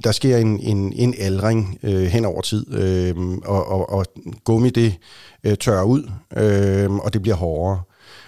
der 0.03 0.11
sker 0.11 0.37
en, 0.37 0.59
en, 0.59 0.93
en 0.93 1.15
aldring 1.19 1.79
øh, 1.83 2.03
hen 2.03 2.25
over 2.25 2.41
tid, 2.41 2.73
øh, 2.73 3.15
og, 3.45 3.67
og, 3.67 3.89
og 3.89 4.05
gummi 4.43 4.69
det 4.69 4.95
øh, 5.43 5.57
tørrer 5.57 5.83
ud, 5.83 6.11
øh, 6.37 6.93
og 6.95 7.13
det 7.13 7.21
bliver 7.21 7.35
hårdere. 7.35 7.81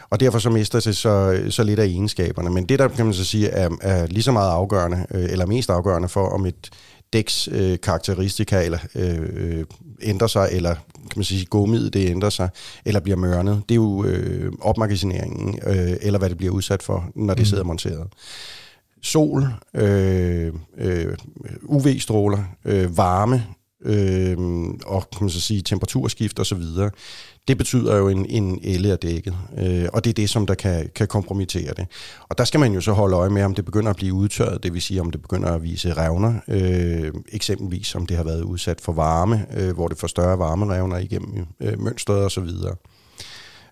Og 0.10 0.20
derfor 0.20 0.40
så 0.40 0.50
mister 0.50 0.80
det 0.80 0.96
så, 0.98 1.44
så 1.50 1.64
lidt 1.64 1.80
af 1.80 1.86
egenskaberne. 1.86 2.50
Men 2.50 2.66
det 2.66 2.80
der, 2.80 2.88
kan 2.88 3.06
man 3.06 3.14
så 3.14 3.26
sige, 3.26 3.48
er, 3.48 3.70
er 3.82 4.08
lige 4.08 4.24
så 4.24 4.32
meget 4.32 4.52
afgørende, 4.52 5.06
øh, 5.12 5.24
eller 5.24 5.46
mest 5.46 5.70
afgørende 5.70 6.10
for, 6.10 6.30
om 6.30 6.46
et 6.46 6.70
dæks 7.14 7.50
øh, 7.52 7.80
karakteristika 7.84 8.66
eller 8.66 8.80
øh, 8.96 9.66
ændrer 10.02 10.28
sig, 10.28 10.50
eller 10.52 10.76
kan 10.96 11.14
man 11.16 11.24
sige, 11.24 11.46
gummiet 11.46 11.94
det 11.94 12.10
ændrer 12.10 12.30
sig, 12.30 12.50
eller 12.86 13.00
bliver 13.00 13.18
mørnet. 13.18 13.64
Det 13.70 13.76
er 13.76 13.80
jo 13.80 14.06
øh, 14.06 14.52
opmagasineringen, 14.62 15.60
øh, 15.68 15.98
eller 16.02 16.20
hvad 16.20 16.30
det 16.30 16.38
bliver 16.38 16.54
udsat 16.54 16.84
for, 16.84 17.12
når 17.16 17.34
det 17.34 17.42
mm. 17.42 17.46
sidder 17.46 17.64
monteret. 17.64 18.08
Sol, 19.02 19.48
øh, 19.74 20.54
øh, 20.78 21.18
UV-stråler, 21.64 22.44
øh, 22.66 22.98
varme, 22.98 23.46
øh, 23.86 24.38
og 24.86 25.10
kan 25.10 25.22
man 25.22 25.30
så 25.30 25.42
sige, 25.42 25.62
temperaturskift 25.62 26.40
osv., 26.40 26.64
det 27.50 27.58
betyder 27.58 27.98
jo 27.98 28.08
en, 28.08 28.26
en 28.26 28.60
elle 28.64 28.92
af 28.92 29.00
dækket, 29.00 29.36
øh, 29.58 29.86
og 29.94 30.04
det 30.04 30.10
er 30.10 30.14
det, 30.14 30.30
som 30.30 30.46
der 30.46 30.54
kan, 30.54 30.90
kan 30.96 31.08
kompromittere 31.08 31.74
det. 31.74 31.88
Og 32.30 32.38
der 32.38 32.44
skal 32.44 32.60
man 32.60 32.74
jo 32.74 32.82
så 32.82 32.92
holde 32.92 33.16
øje 33.16 33.30
med, 33.30 33.44
om 33.44 33.56
det 33.56 33.66
begynder 33.66 33.90
at 33.90 33.96
blive 33.96 34.14
udtørret, 34.14 34.64
det 34.64 34.74
vil 34.74 34.82
sige, 34.82 35.02
om 35.02 35.12
det 35.12 35.22
begynder 35.22 35.52
at 35.52 35.64
vise 35.64 35.94
revner, 35.94 36.34
øh, 36.48 37.14
eksempelvis 37.32 37.96
om 37.96 38.06
det 38.06 38.18
har 38.18 38.24
været 38.24 38.42
udsat 38.42 38.82
for 38.82 38.94
varme, 38.94 39.46
øh, 39.58 39.74
hvor 39.74 39.88
det 39.88 39.98
får 39.98 40.08
større 40.08 40.40
varmerevner 40.40 40.98
igennem 40.98 41.46
øh, 41.60 41.80
mønstret 41.80 42.26
osv. 42.26 42.50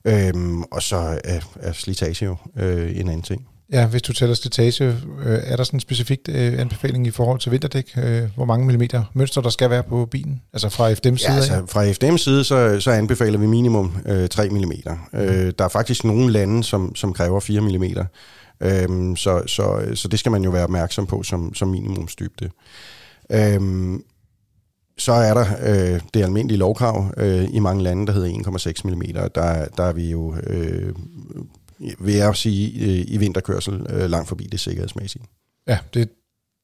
Øh, 0.05 0.33
og 0.71 0.83
så 0.83 1.19
er, 1.23 1.39
er 1.55 1.71
slitage 1.71 2.25
jo 2.25 2.35
øh, 2.57 2.99
en 2.99 3.07
anden 3.07 3.21
ting. 3.21 3.47
Ja, 3.71 3.87
hvis 3.87 4.01
du 4.01 4.13
tæller 4.13 4.35
slitage, 4.35 4.85
øh, 4.85 4.93
er 5.25 5.55
der 5.55 5.63
sådan 5.63 5.77
en 5.77 5.81
specifik 5.81 6.19
øh, 6.29 6.59
anbefaling 6.59 7.07
i 7.07 7.11
forhold 7.11 7.39
til 7.39 7.51
vinterdæk? 7.51 7.97
Øh, 7.97 8.23
hvor 8.35 8.45
mange 8.45 8.65
millimeter 8.65 9.03
mønster 9.13 9.41
der 9.41 9.49
skal 9.49 9.69
være 9.69 9.83
på 9.83 10.05
bilen? 10.05 10.41
Altså 10.53 10.69
fra 10.69 10.91
FDM's 10.91 11.17
side? 11.17 11.31
Ja, 11.31 11.35
altså 11.35 11.63
fra 11.67 11.85
FDM's 11.85 12.17
side, 12.17 12.43
så, 12.43 12.79
så 12.79 12.91
anbefaler 12.91 13.39
vi 13.39 13.45
minimum 13.45 13.97
øh, 14.05 14.29
3 14.29 14.49
mm. 14.49 14.71
Øh, 15.13 15.53
der 15.59 15.65
er 15.65 15.69
faktisk 15.69 16.03
nogle 16.03 16.31
lande, 16.31 16.63
som, 16.63 16.95
som 16.95 17.13
kræver 17.13 17.39
4 17.39 17.61
mm. 17.61 17.83
Øh, 18.61 19.17
så, 19.17 19.43
så, 19.45 19.91
så 19.93 20.07
det 20.07 20.19
skal 20.19 20.31
man 20.31 20.43
jo 20.43 20.49
være 20.49 20.63
opmærksom 20.63 21.07
på 21.07 21.23
som, 21.23 21.53
som 21.53 21.67
minimumsdybde. 21.67 22.49
Øh, 23.31 23.99
så 24.97 25.11
er 25.11 25.33
der 25.33 25.45
øh, 25.63 26.01
det 26.13 26.23
almindelige 26.23 26.57
lovkrav 26.57 27.13
øh, 27.17 27.47
i 27.53 27.59
mange 27.59 27.83
lande, 27.83 28.07
der 28.07 28.13
hedder 28.13 28.29
1,6 28.29 28.87
mm. 28.87 29.01
Der, 29.35 29.65
der 29.77 29.83
er 29.83 29.93
vi 29.93 30.11
jo 30.11 30.35
øh, 30.47 30.93
vil 31.99 32.13
jeg 32.13 32.35
sige, 32.35 32.85
øh, 32.85 33.05
i 33.07 33.17
vinterkørsel 33.17 33.85
øh, 33.89 34.09
langt 34.09 34.27
forbi 34.27 34.43
det 34.43 34.59
sikkerhedsmæssige. 34.59 35.23
Ja, 35.67 35.77
det, 35.93 36.09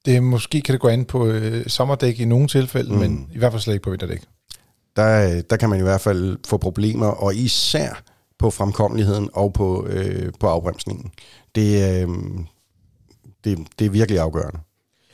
det 0.06 0.24
måske 0.24 0.62
kan 0.62 0.74
det 0.74 0.82
gå 0.82 0.88
an 0.88 1.06
på 1.06 1.28
øh, 1.28 1.68
sommerdæk 1.68 2.20
i 2.20 2.26
nogle 2.26 2.48
tilfælde, 2.48 2.94
mm. 2.94 3.00
men 3.00 3.30
i 3.34 3.38
hvert 3.38 3.52
fald 3.52 3.62
slet 3.62 3.74
ikke 3.74 3.84
på 3.84 3.90
vinterdæk. 3.90 4.22
Der, 4.96 5.42
der 5.42 5.58
kan 5.58 5.70
man 5.70 5.80
i 5.80 5.84
hvert 5.84 6.02
fald 6.02 6.38
få 6.48 6.58
problemer, 6.58 7.08
og 7.08 7.36
især 7.36 8.04
på 8.40 8.50
fremkommeligheden 8.50 9.30
og 9.34 9.54
på, 9.54 9.88
øh, 9.88 10.32
på 10.40 10.48
afbremsningen. 10.48 11.12
Det, 11.56 12.02
øh, 12.02 12.08
det, 13.44 13.68
det 13.80 13.86
er 13.86 13.90
virkelig 13.90 14.20
afgørende 14.20 14.60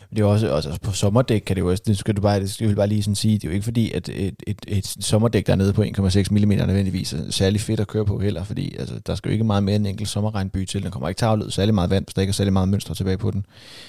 det 0.10 0.20
er 0.20 0.26
også, 0.26 0.50
også 0.52 0.70
altså, 0.70 0.82
på 0.82 0.92
sommerdæk 0.92 1.42
kan 1.42 1.56
det 1.56 1.62
jo 1.62 1.70
også, 1.70 1.84
det 1.88 1.98
skal 1.98 2.16
du 2.16 2.22
bare, 2.22 2.40
det 2.40 2.52
skal 2.52 2.68
jeg 2.68 2.76
bare 2.76 2.88
lige 2.88 3.04
sådan 3.04 3.16
sige, 3.16 3.34
det 3.34 3.44
er 3.44 3.48
jo 3.48 3.54
ikke 3.54 3.64
fordi, 3.64 3.92
at 3.92 4.10
et, 4.10 4.36
et, 4.48 4.58
et 4.68 4.88
sommerdæk, 5.00 5.48
der 5.48 5.54
er 5.54 5.58
nede 5.58 5.74
på 5.74 5.84
1,6 5.84 6.24
mm 6.32 6.50
nødvendigvis 6.50 7.14
er 7.14 7.32
særlig 7.32 7.62
fedt 7.62 7.80
at 7.80 7.88
køre 7.88 8.06
på 8.06 8.20
heller, 8.20 8.44
fordi 8.44 8.76
altså, 8.76 9.00
der 9.08 9.16
skal 9.16 9.30
jo 9.30 9.34
ikke 9.34 9.44
meget 9.44 9.64
mere 9.64 9.76
end 9.76 9.86
en 9.86 9.90
enkelt 9.90 10.10
sommerregnby 10.10 10.66
til, 10.66 10.84
den 10.84 10.92
kommer 10.92 11.10
ikke 11.10 11.20
til 11.20 11.26
at 11.26 11.32
aflede 11.32 11.52
særlig 11.52 11.76
meget 11.76 11.90
vand, 11.90 12.06
hvis 12.06 12.14
der 12.14 12.22
ikke 12.22 12.32
er 12.32 12.34
særlig 12.34 12.54
meget 12.54 12.70
mønster 12.70 12.94
tilbage 12.94 13.18
på 13.18 13.32
den. 13.32 13.46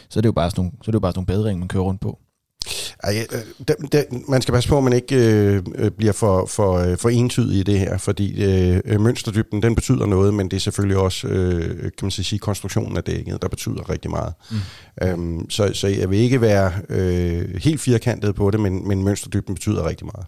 Så 0.09 0.21
det 0.21 0.27
er 0.27 0.29
jo 0.29 0.33
bare 0.33 0.51
sådan 0.51 0.63
nogle, 0.63 0.73
så 0.83 0.83
er 0.89 0.91
det 0.91 0.95
jo 0.95 1.01
bare 1.01 1.13
sådan 1.13 1.19
nogle 1.19 1.27
baderinge, 1.27 1.59
man 1.59 1.69
kører 1.69 1.85
rundt 1.85 2.01
på. 2.01 2.19
Ej, 3.03 3.27
øh, 3.33 3.67
det, 3.69 3.77
det, 3.93 4.29
man 4.29 4.43
skal 4.43 4.55
passe 4.55 4.69
på, 4.69 4.79
at 4.79 4.85
man 4.85 4.93
ikke 4.93 5.17
øh, 5.17 5.63
øh, 5.75 5.91
bliver 5.91 6.13
for, 6.13 6.47
for, 6.47 6.79
øh, 6.79 6.99
for 6.99 7.09
entydig 7.09 7.61
i 7.61 7.63
det 7.63 7.79
her, 7.79 7.99
fordi 7.99 8.45
øh, 8.45 9.01
mønsterdybden, 9.01 9.63
den 9.63 9.75
betyder 9.75 10.07
noget, 10.07 10.35
men 10.35 10.49
det 10.49 10.57
er 10.57 10.61
selvfølgelig 10.61 10.97
også, 10.97 11.29
øh, 11.29 11.81
kan 11.83 11.93
man 12.03 12.11
sige, 12.11 12.39
konstruktionen 12.39 12.97
af 12.97 13.05
dækket, 13.05 13.43
der 13.43 13.49
betyder 13.49 13.91
rigtig 13.91 14.11
meget. 14.11 14.35
Mm. 14.51 14.57
Øhm, 15.03 15.51
så, 15.51 15.71
så 15.75 15.87
jeg 15.87 16.11
vil 16.11 16.19
ikke 16.19 16.41
være 16.41 16.73
øh, 16.89 17.61
helt 17.63 17.81
firkantet 17.81 18.35
på 18.35 18.51
det, 18.51 18.61
men, 18.61 18.89
men 18.89 19.05
mønsterdybden 19.05 19.55
betyder 19.55 19.87
rigtig 19.87 20.07
meget. 20.07 20.27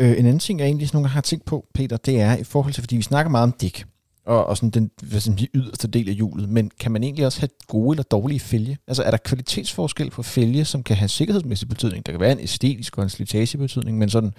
Øh, 0.00 0.10
en 0.10 0.26
anden 0.26 0.38
ting, 0.38 0.58
jeg 0.58 0.66
egentlig 0.66 0.88
nogle 0.92 1.04
gange 1.04 1.14
har 1.14 1.20
tænkt 1.20 1.44
på, 1.44 1.64
Peter, 1.74 1.96
det 1.96 2.20
er 2.20 2.36
i 2.36 2.44
forhold 2.44 2.74
til, 2.74 2.82
fordi 2.82 2.96
vi 2.96 3.02
snakker 3.02 3.30
meget 3.30 3.42
om 3.42 3.52
dæk, 3.52 3.84
og, 4.26 4.46
og 4.46 4.56
sådan 4.56 4.70
den 4.70 4.90
hvad 5.02 5.20
skal 5.20 5.38
sige, 5.38 5.48
yderste 5.54 5.88
del 5.88 6.08
af 6.08 6.14
hjulet, 6.14 6.48
men 6.48 6.70
kan 6.80 6.92
man 6.92 7.02
egentlig 7.02 7.26
også 7.26 7.40
have 7.40 7.48
gode 7.68 7.94
eller 7.94 8.02
dårlige 8.02 8.40
fælge? 8.40 8.78
Altså 8.88 9.02
er 9.02 9.10
der 9.10 9.18
kvalitetsforskel 9.18 10.10
på 10.10 10.22
fælge, 10.22 10.64
som 10.64 10.82
kan 10.82 10.96
have 10.96 11.08
sikkerhedsmæssig 11.08 11.68
betydning? 11.68 12.06
Der 12.06 12.12
kan 12.12 12.20
være 12.20 12.32
en 12.32 12.40
æstetisk 12.40 12.98
og 12.98 13.04
en 13.04 13.10
slitagebetydning, 13.10 13.98
men 13.98 14.10
sådan, 14.10 14.32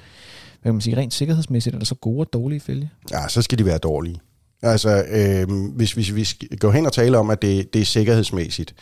hvad 0.61 0.69
kan 0.69 0.73
man 0.73 0.81
sige, 0.81 0.97
rent 0.97 1.13
sikkerhedsmæssigt, 1.13 1.75
er 1.75 1.79
der 1.79 1.85
så 1.85 1.95
gode 1.95 2.19
og 2.19 2.33
dårlige 2.33 2.59
fælge? 2.59 2.89
Ja, 3.11 3.27
så 3.27 3.41
skal 3.41 3.57
de 3.57 3.65
være 3.65 3.77
dårlige. 3.77 4.19
Altså, 4.61 5.03
øh, 5.09 5.47
hvis, 5.75 5.91
hvis 5.91 6.15
vi 6.15 6.27
går 6.59 6.71
hen 6.71 6.85
og 6.85 6.93
taler 6.93 7.19
om, 7.19 7.29
at 7.29 7.41
det, 7.41 7.73
det 7.73 7.81
er 7.81 7.85
sikkerhedsmæssigt, 7.85 8.75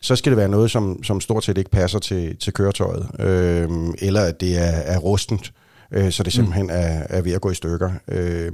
så 0.00 0.16
skal 0.16 0.30
det 0.30 0.36
være 0.36 0.48
noget, 0.48 0.70
som, 0.70 1.02
som 1.02 1.20
stort 1.20 1.44
set 1.44 1.58
ikke 1.58 1.70
passer 1.70 1.98
til, 1.98 2.36
til 2.36 2.52
køretøjet, 2.52 3.06
øh, 3.20 3.68
eller 3.98 4.20
at 4.20 4.40
det 4.40 4.58
er, 4.58 4.72
er 4.72 4.98
rustent, 4.98 5.52
øh, 5.92 6.12
så 6.12 6.22
det 6.22 6.26
mm. 6.26 6.30
simpelthen 6.30 6.70
er, 6.70 7.06
er 7.08 7.22
ved 7.22 7.32
at 7.32 7.40
gå 7.40 7.50
i 7.50 7.54
stykker. 7.54 7.90
Øh, 8.08 8.52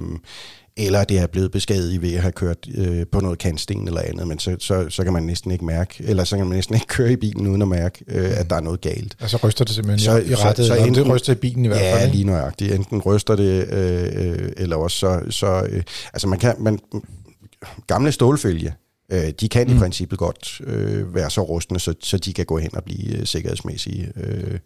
eller 0.77 1.05
det 1.05 1.19
er 1.19 1.27
blevet 1.27 1.51
beskadiget 1.51 2.03
ved 2.03 2.15
at 2.15 2.21
have 2.21 2.33
kørt 2.33 2.69
øh, 2.75 3.07
på 3.13 3.21
noget 3.21 3.39
kantsten 3.39 3.89
eller 3.89 4.01
andet, 4.01 4.29
men 4.29 4.39
så, 4.39 4.57
så, 4.59 4.87
så 4.89 5.05
kan 5.05 5.13
man 5.13 5.23
næsten 5.23 5.51
ikke 5.51 5.65
mærke, 5.65 6.05
eller 6.05 6.25
så 6.25 6.37
kan 6.37 6.47
man 6.47 6.57
næsten 6.57 6.75
ikke 6.75 6.87
køre 6.87 7.13
i 7.13 7.17
bilen 7.17 7.47
uden 7.47 7.63
at 7.63 7.69
mærke, 7.69 8.05
øh, 8.09 8.41
at 8.41 8.51
der 8.51 8.57
er 8.57 8.61
noget 8.61 8.81
galt. 8.81 9.17
Så 9.27 9.37
ryster 9.45 9.65
det 9.65 9.75
simpelthen 9.75 9.99
så, 9.99 10.17
i 10.17 10.35
rettet, 10.35 10.67
så, 10.67 10.75
så 10.75 10.81
enten, 10.81 10.95
det 10.95 11.13
ryster 11.13 11.33
i 11.33 11.37
bilen 11.37 11.65
i 11.65 11.69
hvert 11.69 11.81
fald. 11.81 12.09
Ja, 12.09 12.13
lige 12.13 12.25
nøjagtigt. 12.25 12.75
Enten 12.75 13.01
ryster 13.01 13.37
det, 13.37 13.73
øh, 13.73 14.13
øh, 14.15 14.53
eller 14.57 14.77
også 14.77 14.99
så, 14.99 15.23
så 15.31 15.67
øh, 15.71 15.83
altså 16.13 16.29
man 16.29 16.39
kan, 16.39 16.55
man, 16.59 16.79
gamle 17.87 18.13
stålfølge, 18.13 18.75
øh, 19.13 19.31
de 19.41 19.49
kan 19.49 19.67
mm. 19.69 19.77
i 19.77 19.79
princippet 19.79 20.19
godt 20.19 20.61
øh, 20.65 21.15
være 21.15 21.31
så 21.31 21.41
rustne, 21.41 21.81
så, 21.81 21.95
så 22.01 22.19
de 22.19 22.33
kan 22.33 22.47
gå 22.47 22.59
hen 22.59 22.77
og 22.77 22.85
blive 22.85 23.19
øh, 23.19 23.27
sikkerhedsmæssige 23.27 24.13
øh, 24.17 24.59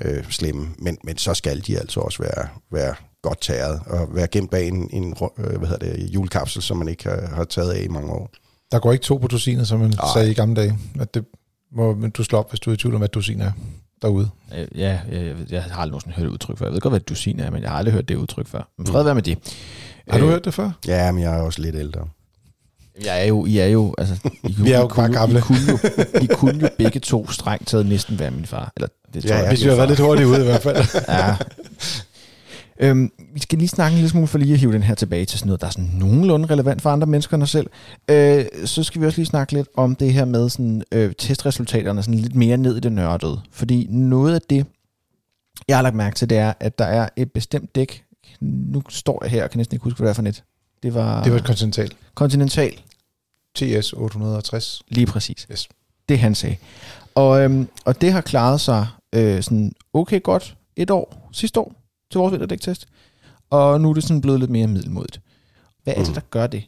øh, 0.00 0.24
slemme, 0.30 0.68
men, 0.78 0.98
men 1.04 1.18
så 1.18 1.34
skal 1.34 1.62
de 1.66 1.78
altså 1.78 2.00
også 2.00 2.22
være, 2.22 2.48
være 2.72 2.94
godt 3.24 3.40
taget 3.40 3.80
og 3.86 4.08
være 4.14 4.26
gemt 4.26 4.50
bag 4.50 4.68
en, 4.68 4.88
en 4.92 5.16
øh, 5.38 5.58
hvad 5.58 5.68
hedder 5.68 5.92
det, 5.92 6.14
julekapsel, 6.14 6.62
som 6.62 6.76
man 6.76 6.88
ikke 6.88 7.04
har, 7.04 7.34
har 7.34 7.44
taget 7.44 7.72
af 7.72 7.82
i 7.82 7.88
mange 7.88 8.12
år. 8.12 8.30
Der 8.72 8.78
går 8.78 8.92
ikke 8.92 9.02
to 9.02 9.16
på 9.16 9.26
dusinet, 9.26 9.68
som 9.68 9.80
man 9.80 9.92
Ej. 9.92 10.08
sagde 10.14 10.30
i 10.30 10.34
gamle 10.34 10.56
dage. 10.56 10.78
At 11.00 11.14
det 11.14 11.24
må 11.72 11.94
men 11.94 12.10
du 12.10 12.24
slår 12.24 12.38
op, 12.38 12.50
hvis 12.50 12.60
du 12.60 12.70
er 12.70 12.74
i 12.74 12.76
tvivl 12.76 12.94
om, 12.94 13.00
hvad 13.00 13.08
dusin 13.08 13.40
er 13.40 13.52
derude. 14.02 14.30
Øh, 14.54 14.66
ja, 14.80 14.98
jeg, 15.12 15.34
jeg 15.50 15.62
har 15.62 15.80
aldrig 15.80 15.90
nogensinde 15.90 16.16
hørt 16.16 16.24
det 16.24 16.32
udtryk 16.32 16.58
før. 16.58 16.66
Jeg 16.66 16.72
ved 16.72 16.80
godt, 16.80 16.92
hvad 16.92 17.00
dusin 17.00 17.40
er, 17.40 17.50
men 17.50 17.62
jeg 17.62 17.70
har 17.70 17.78
aldrig 17.78 17.94
hørt 17.94 18.08
det 18.08 18.16
udtryk 18.16 18.46
før. 18.46 18.62
Men 18.78 18.86
fred 18.86 19.04
være 19.04 19.14
med 19.14 19.22
det. 19.22 19.38
Har 20.08 20.18
du 20.18 20.24
øh, 20.24 20.30
hørt 20.30 20.44
det 20.44 20.54
før? 20.54 20.70
Ja, 20.86 21.12
men 21.12 21.22
jeg 21.22 21.36
er 21.36 21.40
også 21.40 21.62
lidt 21.62 21.76
ældre. 21.76 22.08
Jeg 23.04 23.20
er 23.22 23.24
jo, 23.24 23.46
I 23.46 23.58
er 23.58 23.66
jo, 23.66 23.94
altså, 23.98 24.14
I, 24.44 24.54
Vi 24.62 24.72
er 24.72 24.78
jo 24.78 24.84
I 24.84 24.88
kunne, 24.88 25.02
bare 25.02 25.12
gamle. 25.12 25.38
I 25.38 25.40
kunne, 25.40 25.58
jo, 25.70 25.78
I 26.24 26.26
kunne 26.26 26.60
jo 26.60 26.68
begge 26.78 27.00
to 27.00 27.30
strengt 27.30 27.68
taget 27.68 27.86
næsten 27.86 28.18
være 28.18 28.30
min 28.30 28.46
far. 28.46 28.72
Eller, 28.76 28.88
det 29.14 29.22
tror 29.22 29.34
Ja, 29.34 29.40
jeg, 29.40 29.48
Hvis 29.48 29.64
vi 29.64 29.68
har 29.68 29.76
været 29.76 29.88
lidt 29.88 30.00
hurtigt 30.00 30.28
ude 30.28 30.40
i 30.40 30.44
hvert 30.44 30.62
fald. 30.62 30.86
Ja. 31.08 31.36
Øhm, 32.80 33.12
vi 33.34 33.40
skal 33.40 33.58
lige 33.58 33.68
snakke 33.68 33.92
en 33.94 33.96
lille 33.96 34.10
smule 34.10 34.26
for 34.26 34.38
lige 34.38 34.52
at 34.52 34.58
hive 34.60 34.72
den 34.72 34.82
her 34.82 34.94
tilbage 34.94 35.24
til 35.24 35.38
sådan 35.38 35.46
noget, 35.48 35.60
der 35.60 35.66
er 35.66 35.70
sådan 35.70 35.90
nogenlunde 35.94 36.46
relevant 36.46 36.82
for 36.82 36.90
andre 36.90 37.06
mennesker 37.06 37.34
end 37.34 37.42
os 37.42 37.50
selv. 37.50 37.70
Øh, 38.10 38.44
så 38.64 38.82
skal 38.84 39.00
vi 39.00 39.06
også 39.06 39.18
lige 39.18 39.26
snakke 39.26 39.52
lidt 39.52 39.68
om 39.76 39.96
det 39.96 40.12
her 40.12 40.24
med 40.24 40.48
sådan, 40.48 40.82
øh, 40.92 41.12
testresultaterne, 41.18 42.02
sådan 42.02 42.20
lidt 42.20 42.34
mere 42.34 42.56
ned 42.56 42.76
i 42.76 42.80
det 42.80 42.92
nørdede. 42.92 43.40
Fordi 43.50 43.86
noget 43.90 44.34
af 44.34 44.40
det, 44.50 44.66
jeg 45.68 45.76
har 45.76 45.82
lagt 45.82 45.94
mærke 45.96 46.16
til, 46.16 46.30
det 46.30 46.38
er, 46.38 46.52
at 46.60 46.78
der 46.78 46.84
er 46.84 47.08
et 47.16 47.32
bestemt 47.32 47.74
dæk. 47.74 48.04
Nu 48.40 48.82
står 48.88 49.18
jeg 49.22 49.30
her 49.30 49.44
og 49.44 49.50
kan 49.50 49.58
næsten 49.58 49.74
ikke 49.74 49.84
huske, 49.84 49.98
hvad 49.98 50.06
det 50.06 50.10
er 50.10 50.14
for 50.14 50.22
net. 50.22 50.44
Det 50.82 50.94
var, 50.94 51.22
Det 51.22 51.32
var 51.32 51.38
et 51.38 51.44
kontinental. 51.44 51.92
Continental, 52.14 52.72
TS 53.54 53.92
860. 53.92 54.82
lige 54.88 55.06
præcis. 55.06 55.46
Yes. 55.52 55.68
Det 56.08 56.18
han 56.18 56.34
sagde. 56.34 56.56
Og, 57.14 57.42
øhm, 57.42 57.68
og 57.84 58.00
det 58.00 58.12
har 58.12 58.20
klaret 58.20 58.60
sig 58.60 58.86
øh, 59.12 59.42
sådan 59.42 59.72
okay 59.92 60.22
godt 60.22 60.56
et 60.76 60.90
år, 60.90 61.28
sidste 61.32 61.60
år, 61.60 61.83
til 62.14 62.18
vores 62.18 62.32
vinterdæktest. 62.32 62.86
Og 63.50 63.80
nu 63.80 63.90
er 63.90 63.94
det 63.94 64.02
sådan 64.02 64.20
blevet 64.20 64.40
lidt 64.40 64.50
mere 64.50 64.66
middelmodigt. 64.66 65.20
Hvad 65.84 65.94
er 65.96 65.98
det, 65.98 66.08
Mm. 66.08 66.14
der 66.14 66.20
gør 66.30 66.46
det? 66.46 66.64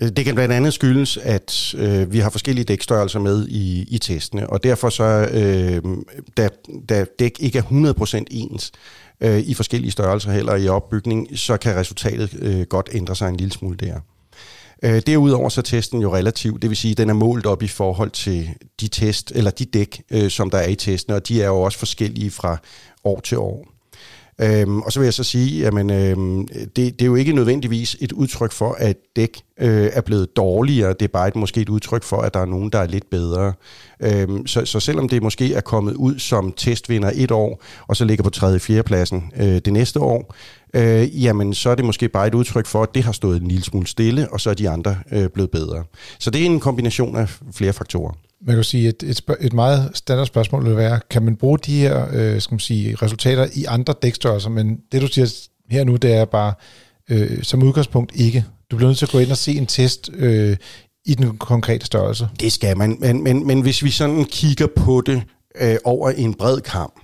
Øh, 0.00 0.08
Det 0.08 0.24
kan 0.24 0.34
blandt 0.34 0.54
andet 0.54 0.72
skyldes, 0.74 1.16
at 1.16 1.74
øh, 1.78 2.12
vi 2.12 2.18
har 2.18 2.30
forskellige 2.30 2.64
dækstørrelser 2.64 3.20
med 3.20 3.48
i, 3.48 3.82
i 3.88 3.98
testene, 3.98 4.50
og 4.50 4.62
derfor 4.64 4.88
så, 4.90 5.04
øh, 5.32 5.82
da, 6.36 6.48
da 6.88 7.04
dæk 7.18 7.36
ikke 7.40 7.58
er 7.58 7.62
100% 7.62 8.24
ens 8.30 8.72
øh, 9.20 9.38
i 9.38 9.54
forskellige 9.54 9.90
størrelser 9.90 10.32
heller 10.32 10.54
i 10.56 10.68
opbygning, 10.68 11.38
så 11.38 11.56
kan 11.56 11.76
resultatet 11.76 12.34
øh, 12.38 12.62
godt 12.62 12.88
ændre 12.92 13.16
sig 13.16 13.28
en 13.28 13.36
lille 13.36 13.52
smule 13.52 13.76
der. 13.76 14.00
Øh, 14.84 15.02
derudover 15.06 15.48
så 15.48 15.60
er 15.60 15.62
testen 15.62 16.00
jo 16.02 16.14
relativ, 16.14 16.58
det 16.60 16.70
vil 16.70 16.76
sige, 16.76 16.92
at 16.92 16.98
den 16.98 17.08
er 17.10 17.14
målt 17.14 17.46
op 17.46 17.62
i 17.62 17.68
forhold 17.68 18.10
til 18.10 18.50
de 18.80 18.88
test 18.88 19.32
eller 19.34 19.50
de 19.50 19.64
dæk, 19.64 20.02
øh, 20.10 20.30
som 20.30 20.50
der 20.50 20.58
er 20.58 20.68
i 20.68 20.74
testene, 20.74 21.16
og 21.16 21.28
de 21.28 21.42
er 21.42 21.46
jo 21.46 21.60
også 21.62 21.78
forskellige 21.78 22.30
fra 22.30 22.56
år 23.04 23.20
til 23.20 23.38
år. 23.38 23.71
Øhm, 24.42 24.80
og 24.80 24.92
så 24.92 25.00
vil 25.00 25.06
jeg 25.06 25.14
så 25.14 25.24
sige, 25.24 25.66
at 25.66 25.74
øhm, 25.74 26.48
det, 26.48 26.76
det 26.76 27.02
er 27.02 27.06
jo 27.06 27.14
ikke 27.14 27.32
nødvendigvis 27.32 27.96
et 28.00 28.12
udtryk 28.12 28.52
for, 28.52 28.76
at 28.78 28.96
dæk 29.16 29.40
øh, 29.60 29.90
er 29.92 30.00
blevet 30.00 30.36
dårligere. 30.36 30.92
Det 30.92 31.02
er 31.02 31.08
bare 31.08 31.28
et, 31.28 31.36
måske 31.36 31.60
et 31.60 31.68
udtryk 31.68 32.02
for, 32.02 32.16
at 32.16 32.34
der 32.34 32.40
er 32.40 32.46
nogen, 32.46 32.70
der 32.70 32.78
er 32.78 32.86
lidt 32.86 33.10
bedre. 33.10 33.52
Øhm, 34.00 34.46
så, 34.46 34.64
så 34.64 34.80
selvom 34.80 35.08
det 35.08 35.22
måske 35.22 35.54
er 35.54 35.60
kommet 35.60 35.94
ud 35.94 36.18
som 36.18 36.52
testvinder 36.56 37.10
et 37.14 37.30
år, 37.30 37.62
og 37.86 37.96
så 37.96 38.04
ligger 38.04 38.24
på 38.24 38.30
3. 38.30 38.46
og 38.46 38.60
4. 38.60 38.82
pladsen 38.82 39.32
øh, 39.36 39.46
det 39.46 39.72
næste 39.72 40.00
år, 40.00 40.34
øh, 40.74 41.22
jamen 41.24 41.54
så 41.54 41.70
er 41.70 41.74
det 41.74 41.84
måske 41.84 42.08
bare 42.08 42.26
et 42.26 42.34
udtryk 42.34 42.66
for, 42.66 42.82
at 42.82 42.94
det 42.94 43.02
har 43.02 43.12
stået 43.12 43.42
en 43.42 43.48
lille 43.48 43.64
smule 43.64 43.86
stille, 43.86 44.32
og 44.32 44.40
så 44.40 44.50
er 44.50 44.54
de 44.54 44.70
andre 44.70 44.96
øh, 45.12 45.28
blevet 45.28 45.50
bedre. 45.50 45.84
Så 46.18 46.30
det 46.30 46.40
er 46.40 46.46
en 46.46 46.60
kombination 46.60 47.16
af 47.16 47.28
flere 47.52 47.72
faktorer. 47.72 48.12
Man 48.46 48.54
kan 48.54 48.64
sige, 48.64 48.88
at 48.88 49.02
et, 49.02 49.22
et 49.40 49.52
meget 49.52 49.90
standard 49.94 50.26
spørgsmål 50.26 50.64
vil 50.64 50.76
være, 50.76 51.00
kan 51.10 51.22
man 51.22 51.36
bruge 51.36 51.58
de 51.58 51.80
her 51.80 52.06
øh, 52.12 52.40
skal 52.40 52.54
man 52.54 52.60
sige, 52.60 52.94
resultater 52.94 53.46
i 53.54 53.64
andre 53.64 53.94
dækstørrelser? 54.02 54.50
Men 54.50 54.78
det 54.92 55.02
du 55.02 55.06
siger 55.06 55.48
her 55.70 55.84
nu, 55.84 55.96
det 55.96 56.12
er 56.12 56.24
bare 56.24 56.54
øh, 57.10 57.42
som 57.42 57.62
udgangspunkt 57.62 58.12
ikke. 58.14 58.44
Du 58.70 58.76
bliver 58.76 58.88
nødt 58.88 58.98
til 58.98 59.06
at 59.06 59.12
gå 59.12 59.18
ind 59.18 59.30
og 59.30 59.36
se 59.36 59.52
en 59.52 59.66
test 59.66 60.10
øh, 60.14 60.56
i 61.04 61.14
den 61.14 61.38
konkrete 61.38 61.86
størrelse. 61.86 62.28
Det 62.40 62.52
skal 62.52 62.76
man, 62.76 62.96
men, 63.00 63.24
men, 63.24 63.46
men 63.46 63.60
hvis 63.60 63.84
vi 63.84 63.90
sådan 63.90 64.24
kigger 64.24 64.66
på 64.76 65.02
det 65.06 65.22
øh, 65.60 65.76
over 65.84 66.10
en 66.10 66.34
bred 66.34 66.60
kamp, 66.60 67.01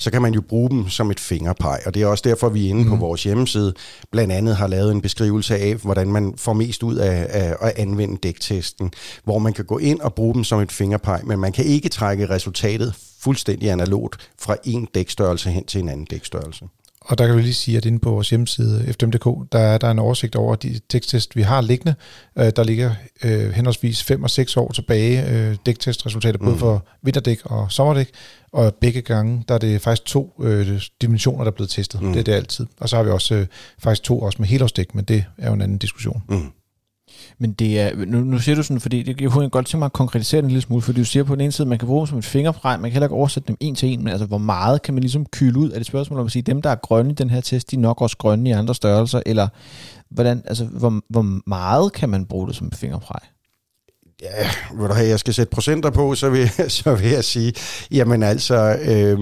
så 0.00 0.10
kan 0.10 0.22
man 0.22 0.34
jo 0.34 0.40
bruge 0.40 0.70
dem 0.70 0.88
som 0.88 1.10
et 1.10 1.20
fingerpeg, 1.20 1.80
og 1.86 1.94
det 1.94 2.02
er 2.02 2.06
også 2.06 2.22
derfor, 2.26 2.48
vi 2.48 2.68
inde 2.68 2.82
mm. 2.82 2.88
på 2.88 2.96
vores 2.96 3.22
hjemmeside 3.22 3.74
blandt 4.10 4.32
andet 4.32 4.56
har 4.56 4.66
lavet 4.66 4.92
en 4.92 5.00
beskrivelse 5.00 5.56
af, 5.56 5.74
hvordan 5.74 6.12
man 6.12 6.34
får 6.36 6.52
mest 6.52 6.82
ud 6.82 6.94
af, 6.94 7.26
af 7.30 7.56
at 7.60 7.72
anvende 7.76 8.16
dæktesten, 8.16 8.92
hvor 9.24 9.38
man 9.38 9.52
kan 9.52 9.64
gå 9.64 9.78
ind 9.78 10.00
og 10.00 10.14
bruge 10.14 10.34
dem 10.34 10.44
som 10.44 10.60
et 10.60 10.72
fingerpeg, 10.72 11.20
men 11.24 11.38
man 11.38 11.52
kan 11.52 11.64
ikke 11.64 11.88
trække 11.88 12.30
resultatet 12.30 12.94
fuldstændig 13.20 13.70
analogt 13.70 14.30
fra 14.38 14.56
en 14.64 14.88
dækstørrelse 14.94 15.50
hen 15.50 15.64
til 15.64 15.80
en 15.80 15.88
anden 15.88 16.06
dækstørrelse. 16.06 16.64
Og 17.00 17.18
der 17.18 17.26
kan 17.26 17.36
vi 17.36 17.42
lige 17.42 17.54
sige, 17.54 17.76
at 17.76 17.84
inde 17.84 17.98
på 17.98 18.10
vores 18.10 18.30
hjemmeside, 18.30 18.92
fdm.dk, 18.92 19.52
der 19.52 19.58
er 19.58 19.78
der 19.78 19.90
en 19.90 19.98
oversigt 19.98 20.36
over 20.36 20.54
de 20.54 20.80
teksttest, 20.88 21.36
vi 21.36 21.42
har 21.42 21.60
liggende. 21.60 21.94
Øh, 22.38 22.52
der 22.56 22.64
ligger 22.64 22.94
øh, 23.24 23.50
henholdsvis 23.50 24.02
5 24.02 24.22
og 24.22 24.30
6 24.30 24.56
år 24.56 24.72
tilbage 24.72 25.30
øh, 25.30 25.56
dæktestresultater, 25.66 26.38
både 26.38 26.50
Mhm. 26.50 26.58
for 26.58 26.86
vinterdæk 27.02 27.40
og 27.44 27.72
sommerdæk. 27.72 28.08
Og 28.52 28.74
begge 28.80 29.00
gange, 29.02 29.44
der 29.48 29.54
er 29.54 29.58
det 29.58 29.80
faktisk 29.80 30.04
to 30.04 30.34
øh, 30.42 30.80
dimensioner, 31.02 31.44
der 31.44 31.50
er 31.50 31.54
blevet 31.54 31.70
testet. 31.70 32.02
Mm. 32.02 32.12
Det 32.12 32.20
er 32.20 32.24
det 32.24 32.32
altid. 32.32 32.66
Og 32.80 32.88
så 32.88 32.96
har 32.96 33.02
vi 33.02 33.10
også 33.10 33.34
øh, 33.34 33.46
faktisk 33.78 34.02
to 34.02 34.20
også 34.20 34.36
med 34.40 34.48
helårsdæk, 34.48 34.94
men 34.94 35.04
det 35.04 35.24
er 35.38 35.48
jo 35.48 35.54
en 35.54 35.62
anden 35.62 35.78
diskussion. 35.78 36.22
Mm. 36.28 36.50
Men 37.38 37.52
det 37.52 37.80
er, 37.80 37.90
nu, 38.06 38.20
nu 38.20 38.38
siger 38.38 38.56
du 38.56 38.62
sådan, 38.62 38.80
fordi 38.80 39.02
det, 39.02 39.20
jeg 39.20 39.30
kunne 39.30 39.48
godt 39.48 39.66
tænke 39.66 39.78
mig 39.78 39.86
at 39.86 39.92
konkretisere 39.92 40.38
det 40.38 40.44
en 40.44 40.50
lille 40.50 40.62
smule, 40.62 40.82
fordi 40.82 40.98
du 40.98 41.04
siger 41.04 41.24
på 41.24 41.34
den 41.34 41.40
ene 41.40 41.52
side, 41.52 41.68
man 41.68 41.78
kan 41.78 41.88
bruge 41.88 42.00
dem 42.00 42.06
som 42.06 42.18
et 42.18 42.24
fingerpræg, 42.24 42.80
man 42.80 42.90
kan 42.90 42.92
heller 42.92 43.06
ikke 43.06 43.16
oversætte 43.16 43.48
dem 43.48 43.56
en 43.60 43.74
til 43.74 43.88
en, 43.88 44.04
men 44.04 44.08
altså 44.08 44.26
hvor 44.26 44.38
meget 44.38 44.82
kan 44.82 44.94
man 44.94 45.02
ligesom 45.02 45.26
kyle 45.26 45.58
ud? 45.58 45.70
Er 45.70 45.76
det 45.76 45.86
spørgsmål 45.86 46.20
om 46.20 46.26
at 46.26 46.32
sige, 46.32 46.42
dem 46.42 46.62
der 46.62 46.70
er 46.70 46.74
grønne 46.74 47.10
i 47.10 47.14
den 47.14 47.30
her 47.30 47.40
test, 47.40 47.70
de 47.70 47.76
er 47.76 47.80
nok 47.80 48.00
også 48.00 48.16
grønne 48.16 48.48
i 48.48 48.52
andre 48.52 48.74
størrelser, 48.74 49.20
eller 49.26 49.48
hvordan, 50.10 50.42
altså 50.46 50.64
hvor, 50.64 51.00
hvor 51.08 51.40
meget 51.46 51.92
kan 51.92 52.08
man 52.08 52.26
bruge 52.26 52.48
det 52.48 52.56
som 52.56 52.66
et 52.66 52.74
fingerpræg? 52.74 53.20
Ja, 54.22 54.50
vil 54.80 54.88
du 54.88 54.94
have, 54.94 55.08
jeg 55.08 55.18
skal 55.18 55.34
sætte 55.34 55.50
procenter 55.50 55.90
på, 55.90 56.14
så 56.14 56.30
vil, 56.30 56.50
så 56.80 56.94
vil 56.94 57.10
jeg 57.10 57.24
sige, 57.24 57.52
jamen 57.90 58.22
altså, 58.22 58.78
øh, 58.82 59.18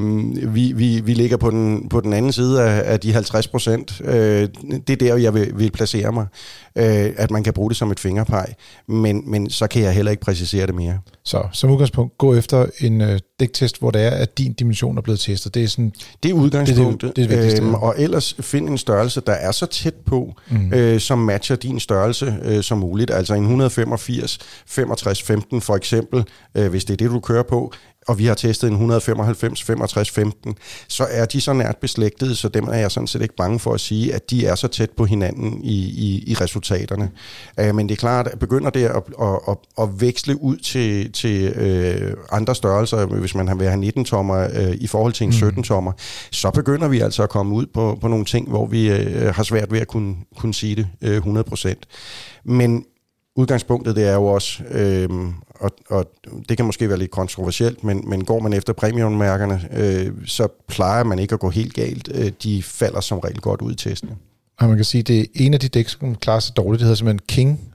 vi, 0.55 0.73
vi, 0.73 1.01
vi 1.01 1.15
ligger 1.15 1.37
på 1.37 1.51
den, 1.51 1.89
på 1.89 2.01
den 2.01 2.13
anden 2.13 2.33
side 2.33 2.63
af, 2.63 2.93
af 2.93 3.01
de 3.01 3.13
50 3.13 3.49
procent. 3.49 4.01
Øh, 4.05 4.49
det 4.87 4.91
er 4.91 4.97
der, 4.97 5.17
jeg 5.17 5.35
vil, 5.35 5.53
vil 5.55 5.71
placere 5.71 6.13
mig, 6.13 6.27
øh, 6.79 7.13
at 7.17 7.31
man 7.31 7.43
kan 7.43 7.53
bruge 7.53 7.71
det 7.71 7.77
som 7.77 7.91
et 7.91 8.01
fingerpeg, 8.01 8.47
men, 8.89 9.31
men 9.31 9.51
så 9.51 9.67
kan 9.67 9.83
jeg 9.83 9.93
heller 9.93 10.11
ikke 10.11 10.23
præcisere 10.23 10.67
det 10.67 10.75
mere. 10.75 10.99
Så 11.25 11.49
som 11.53 11.71
udgangspunkt, 11.71 12.19
gå 12.19 12.35
efter 12.35 12.67
en 12.81 13.01
øh, 13.01 13.19
dæktest, 13.41 13.79
hvor 13.79 13.91
det 13.91 14.03
er, 14.03 14.11
at 14.11 14.39
din 14.39 14.53
dimension 14.53 14.99
er 14.99 15.03
blevet 15.03 15.21
testet. 15.21 15.55
Det 15.55 15.65
er 15.65 15.69
sådan, 15.69 15.93
Det 16.23 16.29
er 16.29 16.33
udgangspunktet, 16.35 17.09
Det 17.09 17.17
det- 17.17 17.29
det 17.29 17.35
er 17.37 17.41
vigtigste, 17.43 17.63
øhm, 17.67 17.75
og 17.75 17.95
ellers 17.99 18.35
find 18.41 18.69
en 18.69 18.79
størrelse, 18.79 19.21
der 19.27 19.33
er 19.33 19.53
så 19.53 19.67
tæt 19.67 19.95
på, 19.95 20.35
mm. 20.51 20.73
øh, 20.75 21.01
som 21.01 21.19
matcher 21.19 21.57
din 21.57 21.81
størrelse 21.81 22.37
øh, 22.45 22.63
som 22.63 22.79
muligt. 22.79 23.11
Altså 23.11 23.35
en 23.35 23.43
185, 23.43 24.39
65, 24.67 25.23
15 25.23 25.61
for 25.61 25.77
eksempel, 25.77 26.25
øh, 26.55 26.71
hvis 26.71 26.85
det 26.85 26.93
er 26.93 26.97
det, 26.97 27.11
du 27.11 27.21
kører 27.21 27.43
på, 27.43 27.73
og 28.09 28.19
vi 28.19 28.27
har 28.27 28.35
testet 28.35 28.69
en 28.69 28.73
195, 28.73 29.63
65, 29.63 30.11
15, 30.11 30.57
så 30.89 31.07
er 31.11 31.25
de 31.25 31.41
så 31.41 31.53
nært 31.53 31.77
beslægtede, 31.77 32.37
så 32.37 32.49
dem 32.49 32.65
er 32.65 32.77
jeg 32.77 32.91
sådan 32.91 33.07
set 33.07 33.23
ikke 33.23 33.37
bange 33.37 33.59
for 33.59 33.75
at 33.75 33.81
sige, 33.81 34.15
at 34.15 34.31
de 34.31 34.47
er 34.47 34.55
så 34.55 34.69
tæt 34.69 34.91
på 34.91 35.05
hinanden 35.05 35.65
i, 35.65 35.77
i, 35.79 36.25
i 36.27 36.35
resultaterne. 36.35 37.11
Øh, 37.61 37.75
men 37.75 37.89
det 37.89 37.95
er 37.95 37.99
klart, 37.99 38.27
at 38.27 38.39
begynder 38.39 38.71
det 38.71 38.85
at, 38.85 39.03
at, 39.23 39.39
at, 39.49 39.57
at 39.79 40.01
veksle 40.01 40.43
ud 40.43 40.57
til, 40.57 41.13
til 41.13 41.53
øh, 41.53 42.17
andre 42.33 42.55
størrelser, 42.55 43.07
hvis 43.07 43.35
man 43.35 43.59
vil 43.59 43.69
have 43.69 43.81
19 43.81 44.05
tommer 44.05 44.49
øh, 44.55 44.75
i 44.81 44.87
forhold 44.87 45.13
til 45.13 45.27
en 45.27 45.33
17 45.33 45.63
tommer, 45.63 45.93
så 46.31 46.51
begynder 46.51 46.89
vi 46.89 47.01
altså 47.01 47.23
at 47.23 47.29
komme 47.29 47.55
ud 47.55 47.67
på, 47.67 47.99
på 48.01 48.09
nogle 48.09 48.25
ting, 48.25 48.49
hvor 48.49 48.67
vi 48.67 48.91
øh, 48.91 49.35
har 49.35 49.43
svært 49.43 49.73
ved 49.73 49.81
at 49.81 49.89
kunne, 49.89 50.17
kunne 50.37 50.55
sige 50.55 50.77
det 50.77 50.89
øh, 51.03 51.19
100%. 51.19 51.75
Men 52.45 52.85
udgangspunktet 53.37 53.97
det 53.97 54.09
er 54.09 54.15
jo 54.15 54.27
også, 54.27 54.63
øh, 54.71 55.09
og, 55.61 55.71
og 55.89 56.11
det 56.49 56.57
kan 56.57 56.67
måske 56.67 56.89
være 56.89 56.99
lidt 56.99 57.11
kontroversielt, 57.11 57.85
men, 57.85 58.05
men 58.11 58.25
går 58.25 58.41
man 58.41 58.53
efter 58.53 58.73
premiummærkerne, 58.73 59.69
øh, 59.73 60.13
så 60.27 60.49
plejer 60.69 61.05
man 61.05 61.19
ikke 61.19 61.35
at 61.35 61.41
gå 61.41 61.51
helt 61.51 61.75
galt. 61.75 62.09
Øh, 62.15 62.33
de 62.43 62.63
falder 62.63 63.01
som 63.01 63.19
regel 63.19 63.41
godt 63.41 63.63
ud 63.63 63.73
i 63.73 63.77
testene. 63.77 64.17
Og 64.59 64.69
man 64.69 64.77
kan 64.77 64.85
sige, 64.85 65.03
det 65.03 65.21
er 65.21 65.25
en 65.35 65.55
af 65.55 65.61
de 65.61 65.69
dæk, 65.69 65.89
som 65.89 66.15
klarer 66.15 66.41
sig 66.41 66.57
dårligt. 66.57 66.79
Det 66.79 66.85
hedder 66.85 66.97
simpelthen 66.97 67.27
King. 67.29 67.75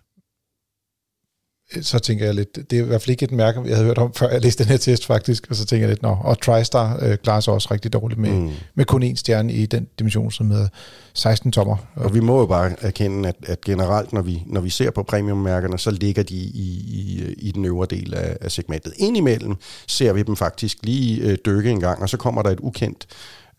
Så 1.82 2.00
tænker 2.00 2.26
jeg 2.26 2.36
lidt, 2.36 2.56
det 2.72 2.80
er 2.80 2.84
i 2.84 2.86
hvert 2.86 3.02
fald 3.02 3.10
ikke 3.10 3.24
et 3.24 3.32
mærke, 3.32 3.62
jeg 3.66 3.76
havde 3.76 3.86
hørt 3.86 3.98
om, 3.98 4.14
før 4.14 4.30
jeg 4.30 4.42
læste 4.42 4.64
den 4.64 4.70
her 4.70 4.78
test 4.78 5.06
faktisk, 5.06 5.48
og 5.50 5.56
så 5.56 5.66
tænker 5.66 5.88
jeg 5.88 5.90
lidt, 5.90 6.02
nå, 6.02 6.18
og 6.22 6.42
TriStar 6.42 7.00
øh, 7.02 7.18
klarer 7.18 7.40
sig 7.40 7.54
også 7.54 7.68
rigtig 7.72 7.94
dårligt 7.94 8.20
med, 8.20 8.32
mm. 8.32 8.52
med 8.76 8.86
kun 8.86 9.04
én 9.04 9.16
stjerne 9.16 9.54
i 9.54 9.66
den 9.66 9.88
dimension, 10.00 10.32
som 10.32 10.52
hedder 10.52 10.68
16 11.14 11.52
tommer. 11.52 11.78
Og 11.96 12.14
vi 12.14 12.20
må 12.20 12.40
jo 12.40 12.46
bare 12.46 12.72
erkende, 12.82 13.30
at, 13.30 13.36
at 13.48 13.62
generelt, 13.62 14.14
når 14.14 14.22
vi, 14.22 14.44
når 14.46 14.62
vi 14.62 14.70
ser 14.70 14.92
på 14.92 15.04
premiummærkerne, 15.04 15.80
så 15.80 15.92
ligger 15.92 16.24
de 16.24 16.36
i, 16.36 16.70
i, 16.88 17.34
i 17.38 17.52
den 17.52 17.66
øvre 17.66 17.88
del 17.90 18.14
af, 18.14 18.38
af 18.42 18.52
segmentet. 18.52 18.94
Indimellem 18.98 19.56
ser 19.88 20.14
vi 20.14 20.24
dem 20.24 20.36
faktisk 20.36 20.78
lige 20.84 21.22
øh, 21.22 21.38
dykke 21.46 21.70
en 21.70 21.80
gang, 21.80 22.02
og 22.02 22.10
så 22.10 22.18
kommer 22.18 22.42
der 22.42 22.50
et 22.50 22.60
ukendt 22.60 23.08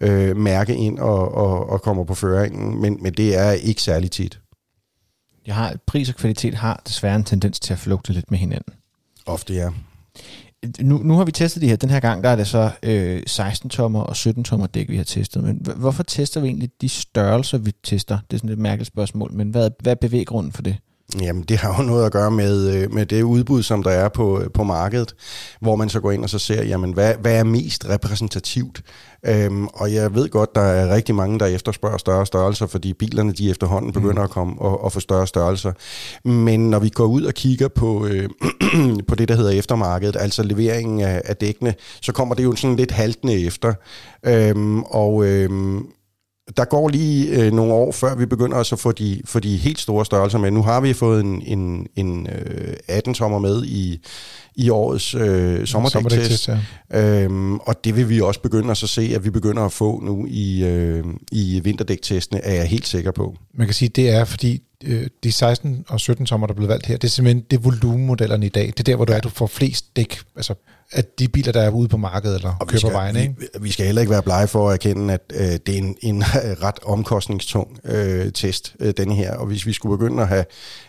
øh, 0.00 0.37
mærke 0.37 0.76
ind 0.76 0.99
og, 0.99 1.35
og, 1.35 1.71
og 1.71 1.83
kommer 1.83 2.04
på 2.04 2.14
føringen, 2.14 2.80
men, 2.80 2.99
men 3.00 3.12
det 3.12 3.38
er 3.38 3.50
ikke 3.50 3.83
særlig 3.83 4.11
tit. 4.11 4.38
Jeg 5.47 5.55
har, 5.55 5.77
pris 5.87 6.09
og 6.09 6.15
kvalitet 6.15 6.55
har 6.55 6.83
desværre 6.87 7.17
en 7.17 7.25
tendens 7.25 7.61
til 7.61 7.73
at 7.73 7.79
flugte 7.79 8.13
lidt 8.13 8.31
med 8.31 8.39
hinanden. 8.39 8.75
Ofte 9.27 9.55
ja. 9.55 9.71
Nu, 10.81 10.99
nu 10.99 11.15
har 11.17 11.25
vi 11.25 11.33
testet 11.33 11.63
de 11.63 11.69
her. 11.69 11.77
Den 11.77 11.91
her 11.91 12.01
gang 12.01 12.25
der 12.25 12.31
er 12.31 12.37
det 12.37 12.47
så 12.47 12.71
øh, 12.83 13.23
16 13.27 13.71
tommer 13.71 14.01
og 14.01 14.17
17 14.17 14.45
tommer 14.45 14.67
dæk, 14.67 14.89
vi 14.89 14.97
har 14.97 15.05
testet. 15.05 15.45
Men 15.45 15.67
hvorfor 15.77 16.03
tester 16.03 16.41
vi 16.41 16.47
egentlig 16.47 16.71
de 16.81 16.89
størrelser, 16.89 17.59
vi 17.59 17.73
tester? 17.83 18.19
Det 18.31 18.37
er 18.37 18.39
sådan 18.39 18.51
et 18.51 18.59
mærkeligt 18.59 18.87
spørgsmål, 18.87 19.33
men 19.33 19.51
hvad, 19.51 19.71
hvad 19.81 19.93
er 19.93 19.97
bevæggrunden 19.97 20.53
for 20.53 20.63
det? 20.63 20.77
Jamen, 21.20 21.42
det 21.42 21.56
har 21.56 21.76
jo 21.82 21.82
noget 21.82 22.06
at 22.06 22.12
gøre 22.12 22.30
med, 22.30 22.75
øh, 22.75 22.94
med 22.94 23.06
det 23.06 23.23
udbud, 23.23 23.62
som 23.62 23.82
der 23.82 23.90
er 23.90 24.08
på, 24.08 24.42
på 24.54 24.64
markedet, 24.64 25.14
hvor 25.61 25.76
man 25.76 25.88
så 25.88 26.00
går 26.00 26.12
ind 26.12 26.23
og 26.23 26.30
så 26.30 26.38
ser, 26.38 26.64
jamen, 26.64 26.92
hvad, 26.92 27.14
hvad 27.20 27.38
er 27.38 27.44
mest 27.44 27.88
repræsentativt? 27.88 28.82
Øhm, 29.26 29.66
og 29.66 29.92
jeg 29.92 30.14
ved 30.14 30.28
godt, 30.28 30.54
der 30.54 30.61
er 30.61 30.94
rigtig 30.94 31.14
mange, 31.14 31.38
der 31.38 31.46
efterspørger 31.46 31.99
større 31.99 32.26
størrelser, 32.26 32.66
fordi 32.66 32.92
bilerne 32.92 33.32
de 33.32 33.50
efterhånden 33.50 33.92
begynder 33.92 34.23
mm. 34.23 34.25
at 34.25 34.30
komme 34.30 34.54
og, 34.58 34.84
og 34.84 34.92
få 34.92 35.00
større 35.00 35.26
størrelser. 35.26 35.73
Men 36.28 36.70
når 36.70 36.78
vi 36.78 36.88
går 36.88 37.06
ud 37.06 37.23
og 37.23 37.34
kigger 37.34 37.68
på, 37.68 38.06
øh, 38.06 38.28
på 39.08 39.14
det, 39.14 39.28
der 39.28 39.37
hedder 39.37 39.50
eftermarkedet, 39.50 40.16
altså 40.20 40.42
leveringen 40.42 41.00
af, 41.00 41.23
af 41.25 41.37
dækkene, 41.37 41.75
så 42.02 42.12
kommer 42.12 42.34
det 42.34 42.44
jo 42.44 42.54
sådan 42.54 42.76
lidt 42.76 42.90
haltende 42.90 43.46
efter. 43.46 43.75
Øhm, 44.26 44.82
og... 44.82 45.25
Øh, 45.26 45.80
der 46.57 46.65
går 46.65 46.89
lige 46.89 47.29
øh, 47.29 47.53
nogle 47.53 47.73
år, 47.73 47.93
før 47.93 48.15
vi 48.15 48.27
begynder 48.27 48.57
også 48.57 48.75
at 48.75 48.79
få 48.79 48.93
de, 48.93 49.23
få 49.25 49.41
de 49.41 49.57
helt 49.57 49.81
store 49.81 50.05
størrelser 50.05 50.39
med. 50.39 50.51
Nu 50.51 50.63
har 50.63 50.81
vi 50.81 50.93
fået 50.93 51.21
en, 51.21 51.43
en, 51.43 51.87
en 51.97 52.27
øh, 52.27 52.75
18-tommer 52.91 53.39
med 53.39 53.65
i, 53.65 54.01
i 54.55 54.71
årets 54.71 55.15
øh, 55.15 55.67
sommerdæktest. 55.67 56.49
Ja. 56.49 57.23
Øhm, 57.23 57.57
og 57.57 57.85
det 57.85 57.97
vil 57.97 58.09
vi 58.09 58.21
også 58.21 58.41
begynde 58.41 58.71
at 58.71 58.77
så 58.77 58.87
se, 58.87 59.13
at 59.15 59.25
vi 59.25 59.31
begynder 59.31 59.63
at 59.63 59.73
få 59.73 60.01
nu 60.01 60.27
i, 60.29 60.65
øh, 60.65 61.05
i 61.33 61.61
vinterdæktestene, 61.65 62.41
er 62.41 62.55
jeg 62.55 62.67
helt 62.67 62.87
sikker 62.87 63.11
på. 63.11 63.37
Man 63.55 63.67
kan 63.67 63.75
sige, 63.75 63.89
det 63.89 64.11
er 64.11 64.25
fordi 64.25 64.63
øh, 64.85 65.07
de 65.25 65.33
16 65.33 65.85
og 65.89 66.01
17 66.01 66.27
tommer, 66.27 66.47
der 66.47 66.55
er 66.55 66.57
blevet 66.57 66.69
valgt 66.69 66.87
her, 66.87 66.97
det 66.97 67.09
er 67.09 67.11
simpelthen 67.11 67.45
det 67.51 67.65
volumenmodellerne 67.65 68.47
i 68.47 68.49
dag. 68.49 68.67
Det 68.67 68.81
er 68.81 68.85
der, 68.85 68.97
hvor 68.97 69.05
du 69.05 69.13
er, 69.13 69.21
du 69.21 69.29
får 69.29 69.47
flest 69.47 69.97
dæk, 69.97 70.19
altså 70.37 70.55
at 70.91 71.19
de 71.19 71.29
biler, 71.29 71.53
der 71.53 71.62
er 71.62 71.71
ude 71.71 71.88
på 71.88 71.97
markedet 71.97 72.37
eller 72.37 72.55
og 72.61 72.67
kører 72.67 72.79
skal, 72.79 72.91
på 72.91 72.97
vejene. 72.97 73.23
Ikke? 73.23 73.35
Vi, 73.38 73.47
vi 73.61 73.71
skal 73.71 73.87
heller 73.87 74.03
ikke 74.03 74.11
være 74.11 74.23
blege 74.23 74.49
for 74.49 74.69
at 74.69 74.75
erkende, 74.75 75.14
at 75.14 75.21
øh, 75.35 75.47
det 75.67 75.69
er 75.69 75.79
en, 75.79 75.97
en 76.00 76.23
ret 76.62 76.79
omkostningstung 76.85 77.79
øh, 77.85 78.33
test, 78.33 78.75
øh, 78.81 78.95
denne 78.97 79.14
her. 79.14 79.35
Og 79.37 79.47
hvis 79.47 79.67
vi 79.67 79.73
skulle 79.73 79.99
begynde 79.99 80.23
at 80.23 80.29
have 80.29 80.45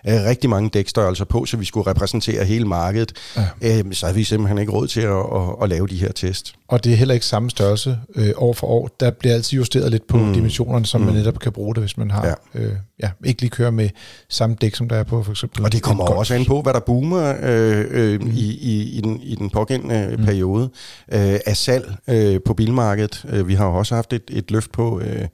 øh, 0.07 0.13
rigtig 0.13 0.49
mange 0.49 0.69
dækstørrelser 0.69 1.25
på, 1.25 1.45
så 1.45 1.57
vi 1.57 1.65
skulle 1.65 1.89
repræsentere 1.89 2.45
hele 2.45 2.65
markedet, 2.65 3.13
ja. 3.61 3.77
øh, 3.77 3.93
så 3.93 4.05
har 4.05 4.13
vi 4.13 4.23
simpelthen 4.23 4.57
ikke 4.57 4.71
råd 4.71 4.87
til 4.87 5.01
at, 5.01 5.11
at, 5.11 5.63
at 5.63 5.69
lave 5.69 5.87
de 5.87 5.97
her 5.97 6.11
test. 6.11 6.53
Og 6.67 6.83
det 6.83 6.91
er 6.93 6.97
heller 6.97 7.13
ikke 7.13 7.25
samme 7.25 7.49
størrelse 7.49 7.97
øh, 8.15 8.31
år 8.37 8.53
for 8.53 8.67
år. 8.67 8.89
Der 8.99 9.11
bliver 9.11 9.35
altid 9.35 9.57
justeret 9.57 9.91
lidt 9.91 10.07
på 10.07 10.17
mm. 10.17 10.33
dimensionerne, 10.33 10.85
som 10.85 11.01
mm. 11.01 11.07
man 11.07 11.15
netop 11.15 11.39
kan 11.39 11.51
bruge 11.51 11.75
det, 11.75 11.83
hvis 11.83 11.97
man 11.97 12.11
har 12.11 12.27
ja. 12.27 12.61
Øh, 12.61 12.71
ja, 13.03 13.09
ikke 13.25 13.41
lige 13.41 13.49
kører 13.49 13.71
med 13.71 13.89
samme 14.29 14.55
dæk, 14.61 14.75
som 14.75 14.89
der 14.89 14.95
er 14.95 15.03
på 15.03 15.23
for 15.23 15.31
eksempel. 15.31 15.63
Og 15.65 15.71
det 15.71 15.81
kommer 15.81 16.03
også 16.03 16.33
an 16.33 16.45
på, 16.45 16.61
hvad 16.61 16.73
der 16.73 16.79
boomer 16.79 17.35
øh, 17.43 17.85
øh, 17.89 18.21
mm. 18.21 18.31
i, 18.35 18.57
i, 18.61 18.97
i, 18.97 19.01
den, 19.01 19.21
i 19.21 19.35
den 19.35 19.49
pågældende 19.49 19.84
mm. 19.87 20.25
periode 20.25 20.63
øh, 21.11 21.39
af 21.45 21.57
salg 21.57 21.95
øh, 22.09 22.39
på 22.45 22.53
bilmarkedet. 22.53 23.25
Øh, 23.29 23.47
vi 23.47 23.53
har 23.53 23.65
også 23.65 23.95
haft 23.95 24.13
et, 24.13 24.23
et 24.29 24.51
løft 24.51 24.71
på... 24.71 24.99
Øh, 24.99 25.27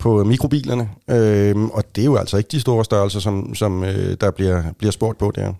på 0.00 0.24
mikrobilerne, 0.24 0.90
øh, 1.10 1.64
og 1.64 1.96
det 1.96 2.02
er 2.02 2.06
jo 2.06 2.16
altså 2.16 2.36
ikke 2.36 2.48
de 2.48 2.60
store 2.60 2.84
størrelser, 2.84 3.20
som, 3.20 3.54
som 3.54 3.84
øh, 3.84 4.16
der 4.20 4.30
bliver, 4.30 4.62
bliver 4.78 4.92
spurgt 4.92 5.18
på 5.18 5.32
der. 5.34 5.52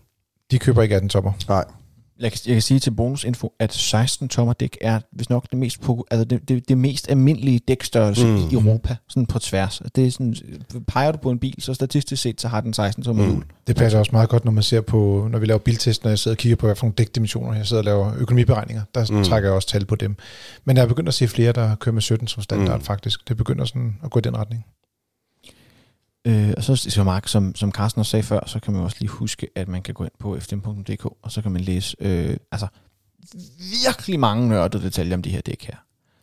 De 0.51 0.59
køber 0.59 0.83
ikke 0.83 0.95
18 0.95 1.09
topper? 1.09 1.33
Nej. 1.49 1.65
Jeg 2.23 2.33
kan, 2.33 2.41
jeg 2.47 2.55
kan 2.55 2.63
sige 2.63 2.81
til 2.81 2.91
bonusinfo, 2.91 3.53
at 3.59 3.75
16 3.75 4.29
tommer 4.29 4.53
dæk 4.53 4.79
er 4.81 5.01
hvis 5.13 5.31
nok 5.31 5.51
det 5.51 5.59
mest, 5.59 5.81
altså 6.11 6.25
det, 6.25 6.49
det, 6.49 6.69
det 6.69 6.79
mest 6.79 7.11
almindelige 7.11 7.59
dækstørrelse 7.69 8.27
mm. 8.27 8.37
i 8.37 8.53
Europa, 8.53 8.97
sådan 9.09 9.27
på 9.27 9.39
tværs. 9.39 9.83
Det 9.97 10.07
er 10.07 10.11
sådan, 10.11 10.37
peger 10.89 11.13
du 11.13 11.19
på 11.19 11.31
en 11.31 11.39
bil, 11.39 11.55
så 11.59 11.75
statistisk 11.75 12.23
set, 12.23 12.41
så 12.41 12.49
har 12.49 12.61
den 12.61 12.75
16 12.75 13.05
tommer 13.05 13.27
mm. 13.27 13.43
Det 13.67 13.77
passer 13.77 13.99
også 13.99 14.13
meget 14.13 14.29
godt, 14.29 14.45
når 14.45 14.53
man 14.53 14.63
ser 14.63 14.81
på, 14.81 15.29
når 15.31 15.39
vi 15.39 15.47
laver 15.47 15.59
biltest, 15.59 16.05
når 16.05 16.11
jeg 16.11 16.19
sidder 16.19 16.35
og 16.35 16.39
kigger 16.39 16.57
på, 16.57 16.67
hvad 16.67 16.77
for 16.77 16.87
nogle 16.87 16.95
dækdimensioner, 16.99 17.55
jeg 17.55 17.67
sidder 17.67 17.81
og 17.81 17.85
laver 17.85 18.13
økonomiberegninger, 18.19 18.83
der 18.95 19.07
mm. 19.11 19.25
trækker 19.25 19.49
jeg 19.49 19.57
også 19.57 19.69
tal 19.69 19.85
på 19.85 19.97
dem. 19.97 20.17
Men 20.65 20.77
jeg 20.77 20.83
er 20.83 20.89
begyndt 20.89 21.09
at 21.09 21.15
se 21.15 21.29
flere, 21.29 21.53
der 21.53 21.75
kører 21.75 21.93
med 21.93 22.03
17 22.03 22.29
som 22.29 22.43
standard 22.43 22.79
mm. 22.79 22.85
faktisk. 22.85 23.29
Det 23.29 23.37
begynder 23.37 23.65
sådan 23.65 23.97
at 24.05 24.11
gå 24.11 24.19
i 24.19 24.23
den 24.23 24.37
retning. 24.37 24.65
Øh, 26.25 26.53
og 26.57 26.65
så, 26.65 26.77
så 26.77 27.05
Mark, 27.05 27.29
som, 27.29 27.55
som 27.55 27.73
Carsten 27.73 28.01
også 28.01 28.11
sagde 28.11 28.23
før, 28.23 28.41
så 28.47 28.61
kan 28.61 28.73
man 28.73 28.83
også 28.83 28.97
lige 29.01 29.09
huske, 29.09 29.47
at 29.55 29.69
man 29.69 29.83
kan 29.83 29.95
gå 29.95 30.05
ind 30.05 30.13
på 30.19 30.41
fdm.dk, 30.41 31.05
og 31.05 31.33
så 31.33 31.43
kan 31.43 31.53
man 31.53 31.61
læse 31.61 31.97
øh, 32.01 32.37
altså, 32.53 32.67
virkelig 33.85 34.21
mange 34.21 34.49
nørdede 34.49 34.83
detaljer 34.83 35.15
om 35.15 35.23
de 35.23 35.31
her 35.31 35.41
dæk 35.41 35.65
her. 35.65 35.77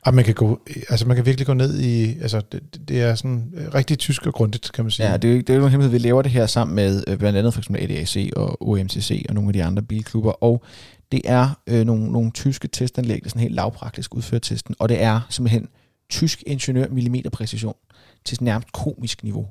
Og 0.06 0.14
man 0.14 0.26
kan, 0.26 0.34
gå, 0.34 0.60
altså 0.90 1.08
man 1.08 1.16
kan 1.16 1.26
virkelig 1.26 1.48
gå 1.48 1.54
ned 1.54 1.80
i, 1.80 2.20
altså 2.22 2.42
det, 2.52 2.88
det 2.88 3.02
er 3.02 3.16
sådan 3.16 3.54
rigtig 3.74 4.00
tysk 4.00 4.26
og 4.26 4.34
grundigt, 4.34 4.72
kan 4.72 4.86
man 4.86 4.92
sige. 4.92 5.10
Ja, 5.10 5.18
det 5.18 5.30
er 5.30 5.34
jo, 5.34 5.40
det 5.40 5.50
er 5.50 5.56
jo 5.56 5.66
en 5.66 5.72
hemmelighed, 5.72 6.00
vi 6.00 6.08
laver 6.08 6.22
det 6.22 6.32
her 6.32 6.46
sammen 6.46 6.76
med 6.76 7.04
øh, 7.08 7.18
blandt 7.18 7.38
andet 7.38 7.54
for 7.54 7.62
eksempel 7.62 7.84
ADAC 7.84 8.30
og 8.36 8.70
OMCC 8.70 9.26
og 9.30 9.36
nogle 9.36 9.50
af 9.50 9.54
de 9.54 9.64
andre 9.64 9.84
bilklubber, 9.84 10.32
og 10.32 10.64
det 11.12 11.22
er 11.26 11.60
øh, 11.68 11.86
nogle, 11.86 12.12
nogle 12.12 12.32
tyske 12.32 12.68
testanlæg, 12.68 13.24
der 13.24 13.30
sådan 13.30 13.42
helt 13.42 13.56
lavpraktisk 13.56 14.16
udfører 14.16 14.40
testen, 14.40 14.76
og 14.80 14.90
det 14.90 15.02
er 15.02 15.22
simpelthen 15.30 15.68
tysk 16.10 16.44
ingeniør 16.48 16.88
millimeterpræcision 16.90 17.76
til 18.26 18.44
nærmest 18.44 18.72
komisk 18.72 19.24
niveau. 19.24 19.48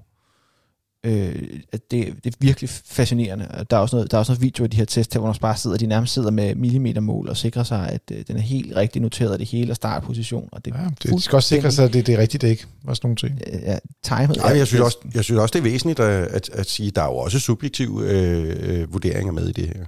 Øh, 1.05 1.43
at 1.73 1.91
det, 1.91 2.15
det 2.25 2.35
er 2.35 2.37
virkelig 2.41 2.71
fascinerende. 2.71 3.65
Der 3.71 3.77
er 3.77 3.81
også 3.81 3.97
noget, 3.97 4.11
der 4.11 4.17
er 4.17 4.19
også 4.19 4.33
noget 4.33 4.43
video 4.43 4.65
af 4.65 4.71
de 4.71 4.77
her 4.77 4.85
test, 4.85 5.17
hvor 5.17 5.27
man 5.27 5.35
bare 5.41 5.57
sidder, 5.57 5.77
de 5.77 5.87
nærmest 5.87 6.15
sidder 6.15 6.31
med 6.31 6.55
millimetermål 6.55 7.29
og 7.29 7.37
sikrer 7.37 7.63
sig, 7.63 7.89
at 7.89 8.01
øh, 8.13 8.25
den 8.29 8.37
er 8.37 8.41
helt 8.41 8.77
rigtig 8.77 9.03
noteret, 9.03 9.41
det 9.41 9.49
hele 9.49 9.71
er 9.71 9.75
startposition. 9.75 10.49
Og 10.53 10.65
det, 10.65 10.75
ja, 10.75 10.89
det 11.03 11.13
de 11.13 11.21
skal 11.21 11.37
også 11.37 11.49
sikre 11.49 11.71
sig, 11.71 11.85
at 11.85 11.93
det, 11.93 12.07
det 12.07 12.15
er 12.15 12.19
rigtigt 12.19 12.43
ikke. 12.43 12.67
Også 12.87 13.01
nogle 13.05 13.17
ting. 13.17 13.41
Øh, 13.47 13.61
ja, 13.63 13.79
timet. 14.03 14.37
Ja, 14.37 14.47
jeg, 14.47 14.67
synes 14.67 14.81
også, 14.81 14.99
jeg 15.15 15.25
synes 15.25 15.41
også, 15.41 15.53
det 15.53 15.59
er 15.59 15.63
væsentligt 15.63 16.01
at, 16.01 16.29
at, 16.29 16.51
at 16.53 16.71
sige, 16.71 16.87
at 16.87 16.97
der 16.97 17.03
er 17.03 17.07
jo 17.07 17.17
også 17.17 17.41
subjektive 17.41 18.11
øh, 18.11 18.57
øh, 18.61 18.93
vurderinger 18.93 19.33
med 19.33 19.49
i 19.49 19.53
det 19.53 19.67
her. 19.67 19.85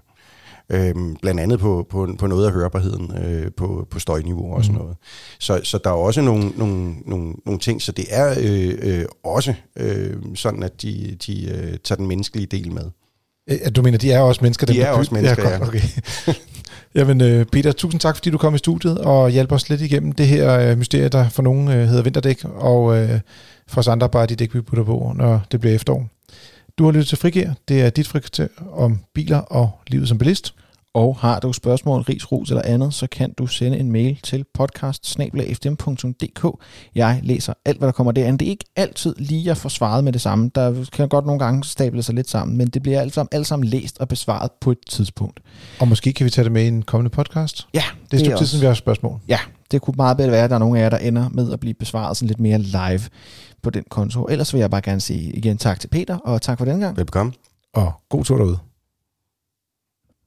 Øhm, 0.73 1.17
blandt 1.23 1.41
andet 1.41 1.61
på, 1.61 1.87
på, 1.91 2.09
på 2.19 2.27
noget 2.27 2.47
af 2.47 2.53
hørbarheden, 2.53 3.13
øh, 3.25 3.53
på, 3.57 3.87
på 3.91 3.99
støjniveau 3.99 4.55
og 4.55 4.65
sådan 4.65 4.77
mm. 4.77 4.83
noget. 4.83 4.97
Så, 5.39 5.61
så 5.63 5.79
der 5.85 5.91
er 5.91 5.95
også 5.95 6.21
nogle, 6.21 6.53
nogle, 6.57 6.95
nogle, 7.07 7.35
nogle 7.47 7.61
ting, 7.61 7.83
så 7.83 7.93
det 7.93 8.05
er 8.11 8.35
øh, 8.41 8.79
øh, 8.83 9.05
også 9.25 9.55
øh, 9.77 10.17
sådan, 10.35 10.63
at 10.63 10.83
de, 10.83 11.17
de 11.27 11.51
øh, 11.51 11.79
tager 11.85 11.97
den 11.97 12.07
menneskelige 12.07 12.47
del 12.47 12.73
med. 12.73 12.85
Øh, 13.51 13.59
du 13.77 13.83
mener, 13.83 13.99
de 13.99 14.13
er 14.13 14.21
også 14.21 14.41
mennesker? 14.43 14.67
De 14.67 14.83
er 14.83 14.91
også 14.91 15.15
mennesker, 15.15 15.51
ja. 15.51 15.57
Godt, 15.57 15.69
okay. 15.69 15.83
Jamen, 16.95 17.21
øh, 17.21 17.47
Peter, 17.47 17.73
tusind 17.73 18.01
tak, 18.01 18.17
fordi 18.17 18.31
du 18.31 18.39
kom 18.39 18.55
i 18.55 18.59
studiet 18.59 18.99
og 18.99 19.31
hjalp 19.31 19.53
os 19.53 19.69
lidt 19.69 19.81
igennem 19.81 20.13
det 20.13 20.27
her 20.27 20.59
øh, 20.59 20.79
mysterie, 20.79 21.09
der 21.09 21.29
for 21.29 21.43
nogen 21.43 21.69
øh, 21.69 21.87
hedder 21.89 22.03
vinterdæk, 22.03 22.45
og 22.45 22.99
øh, 22.99 23.21
for 23.69 23.81
os 23.81 23.89
andre 23.89 24.09
bare 24.09 24.27
de 24.27 24.37
dæk, 24.37 24.55
vi 24.55 24.61
putter 24.61 24.85
på, 24.85 25.13
når 25.17 25.41
det 25.53 25.61
bliver 25.61 25.75
efterår. 25.75 26.09
Du 26.81 26.85
har 26.85 26.93
lyttet 26.93 27.09
til 27.09 27.19
Frigir. 27.19 27.51
Det 27.69 27.83
er 27.83 27.91
dit 27.91 28.09
frikvarter 28.09 28.49
om 28.73 28.99
biler 29.15 29.39
og 29.39 29.71
livet 29.87 30.09
som 30.09 30.19
bilist. 30.19 30.55
Og 30.95 31.17
har 31.17 31.41
du 31.41 31.53
spørgsmål, 31.53 32.01
ris, 32.01 32.33
ros 32.33 32.51
eller 32.51 32.63
andet, 32.63 32.95
så 32.95 33.07
kan 33.07 33.33
du 33.33 33.47
sende 33.47 33.79
en 33.79 33.93
mail 33.93 34.19
til 34.23 34.45
podcast 34.55 35.19
Jeg 36.95 37.21
læser 37.23 37.53
alt, 37.65 37.79
hvad 37.79 37.87
der 37.87 37.93
kommer 37.93 38.13
derinde. 38.13 38.39
Det 38.39 38.47
er 38.47 38.51
ikke 38.51 38.65
altid 38.77 39.15
lige 39.19 39.51
at 39.51 39.57
få 39.57 39.69
svaret 39.69 40.05
med 40.05 40.13
det 40.13 40.21
samme. 40.21 40.51
Der 40.55 40.85
kan 40.93 41.09
godt 41.09 41.27
nogle 41.27 41.39
gange 41.39 41.65
stable 41.65 42.03
sig 42.03 42.15
lidt 42.15 42.31
sammen, 42.31 42.59
men 42.59 42.67
det 42.67 42.83
bliver 42.83 43.01
alt 43.01 43.15
sammen, 43.15 43.29
alt 43.33 43.47
sammen 43.47 43.69
læst 43.69 43.99
og 43.99 44.09
besvaret 44.09 44.51
på 44.61 44.71
et 44.71 44.79
tidspunkt. 44.89 45.41
Og 45.81 45.89
måske 45.89 46.13
kan 46.13 46.25
vi 46.25 46.31
tage 46.31 46.45
det 46.45 46.53
med 46.53 46.65
i 46.65 46.69
en 46.69 46.83
kommende 46.83 47.11
podcast? 47.11 47.67
Ja. 47.75 47.85
Det 48.11 48.27
er 48.27 48.33
et 48.33 48.39
tid 48.39 48.47
siden, 48.47 48.63
vi 48.63 48.67
har 48.67 48.75
spørgsmål. 48.75 49.21
Ja, 49.29 49.39
det 49.71 49.83
kunne 49.83 49.95
meget 49.97 50.17
bedre 50.17 50.31
være, 50.31 50.45
at 50.45 50.51
der 50.51 50.57
er 50.57 50.61
nogle 50.61 50.79
af 50.79 50.83
jer, 50.83 50.89
der 50.89 50.99
ender 50.99 51.29
med 51.29 51.53
at 51.53 51.61
blive 51.61 51.75
besvaret 51.75 52.17
sådan 52.17 52.29
lidt 52.29 52.41
mere 52.41 52.59
live 52.59 53.01
på 53.63 53.71
den 53.71 53.85
konto. 53.91 54.27
Ellers 54.31 54.53
vil 54.55 54.61
jeg 54.61 54.71
bare 54.71 54.81
gerne 54.81 55.01
sige 55.01 55.33
igen 55.33 55.59
tak 55.59 55.81
til 55.81 55.89
Peter, 55.89 56.17
og 56.19 56.43
tak 56.43 56.59
for 56.59 56.65
den 56.65 56.81
gang. 56.81 56.97
Velbekomme. 56.97 57.33
Og 57.75 57.93
god 58.09 58.25
tur 58.25 58.37
derude. 58.37 58.59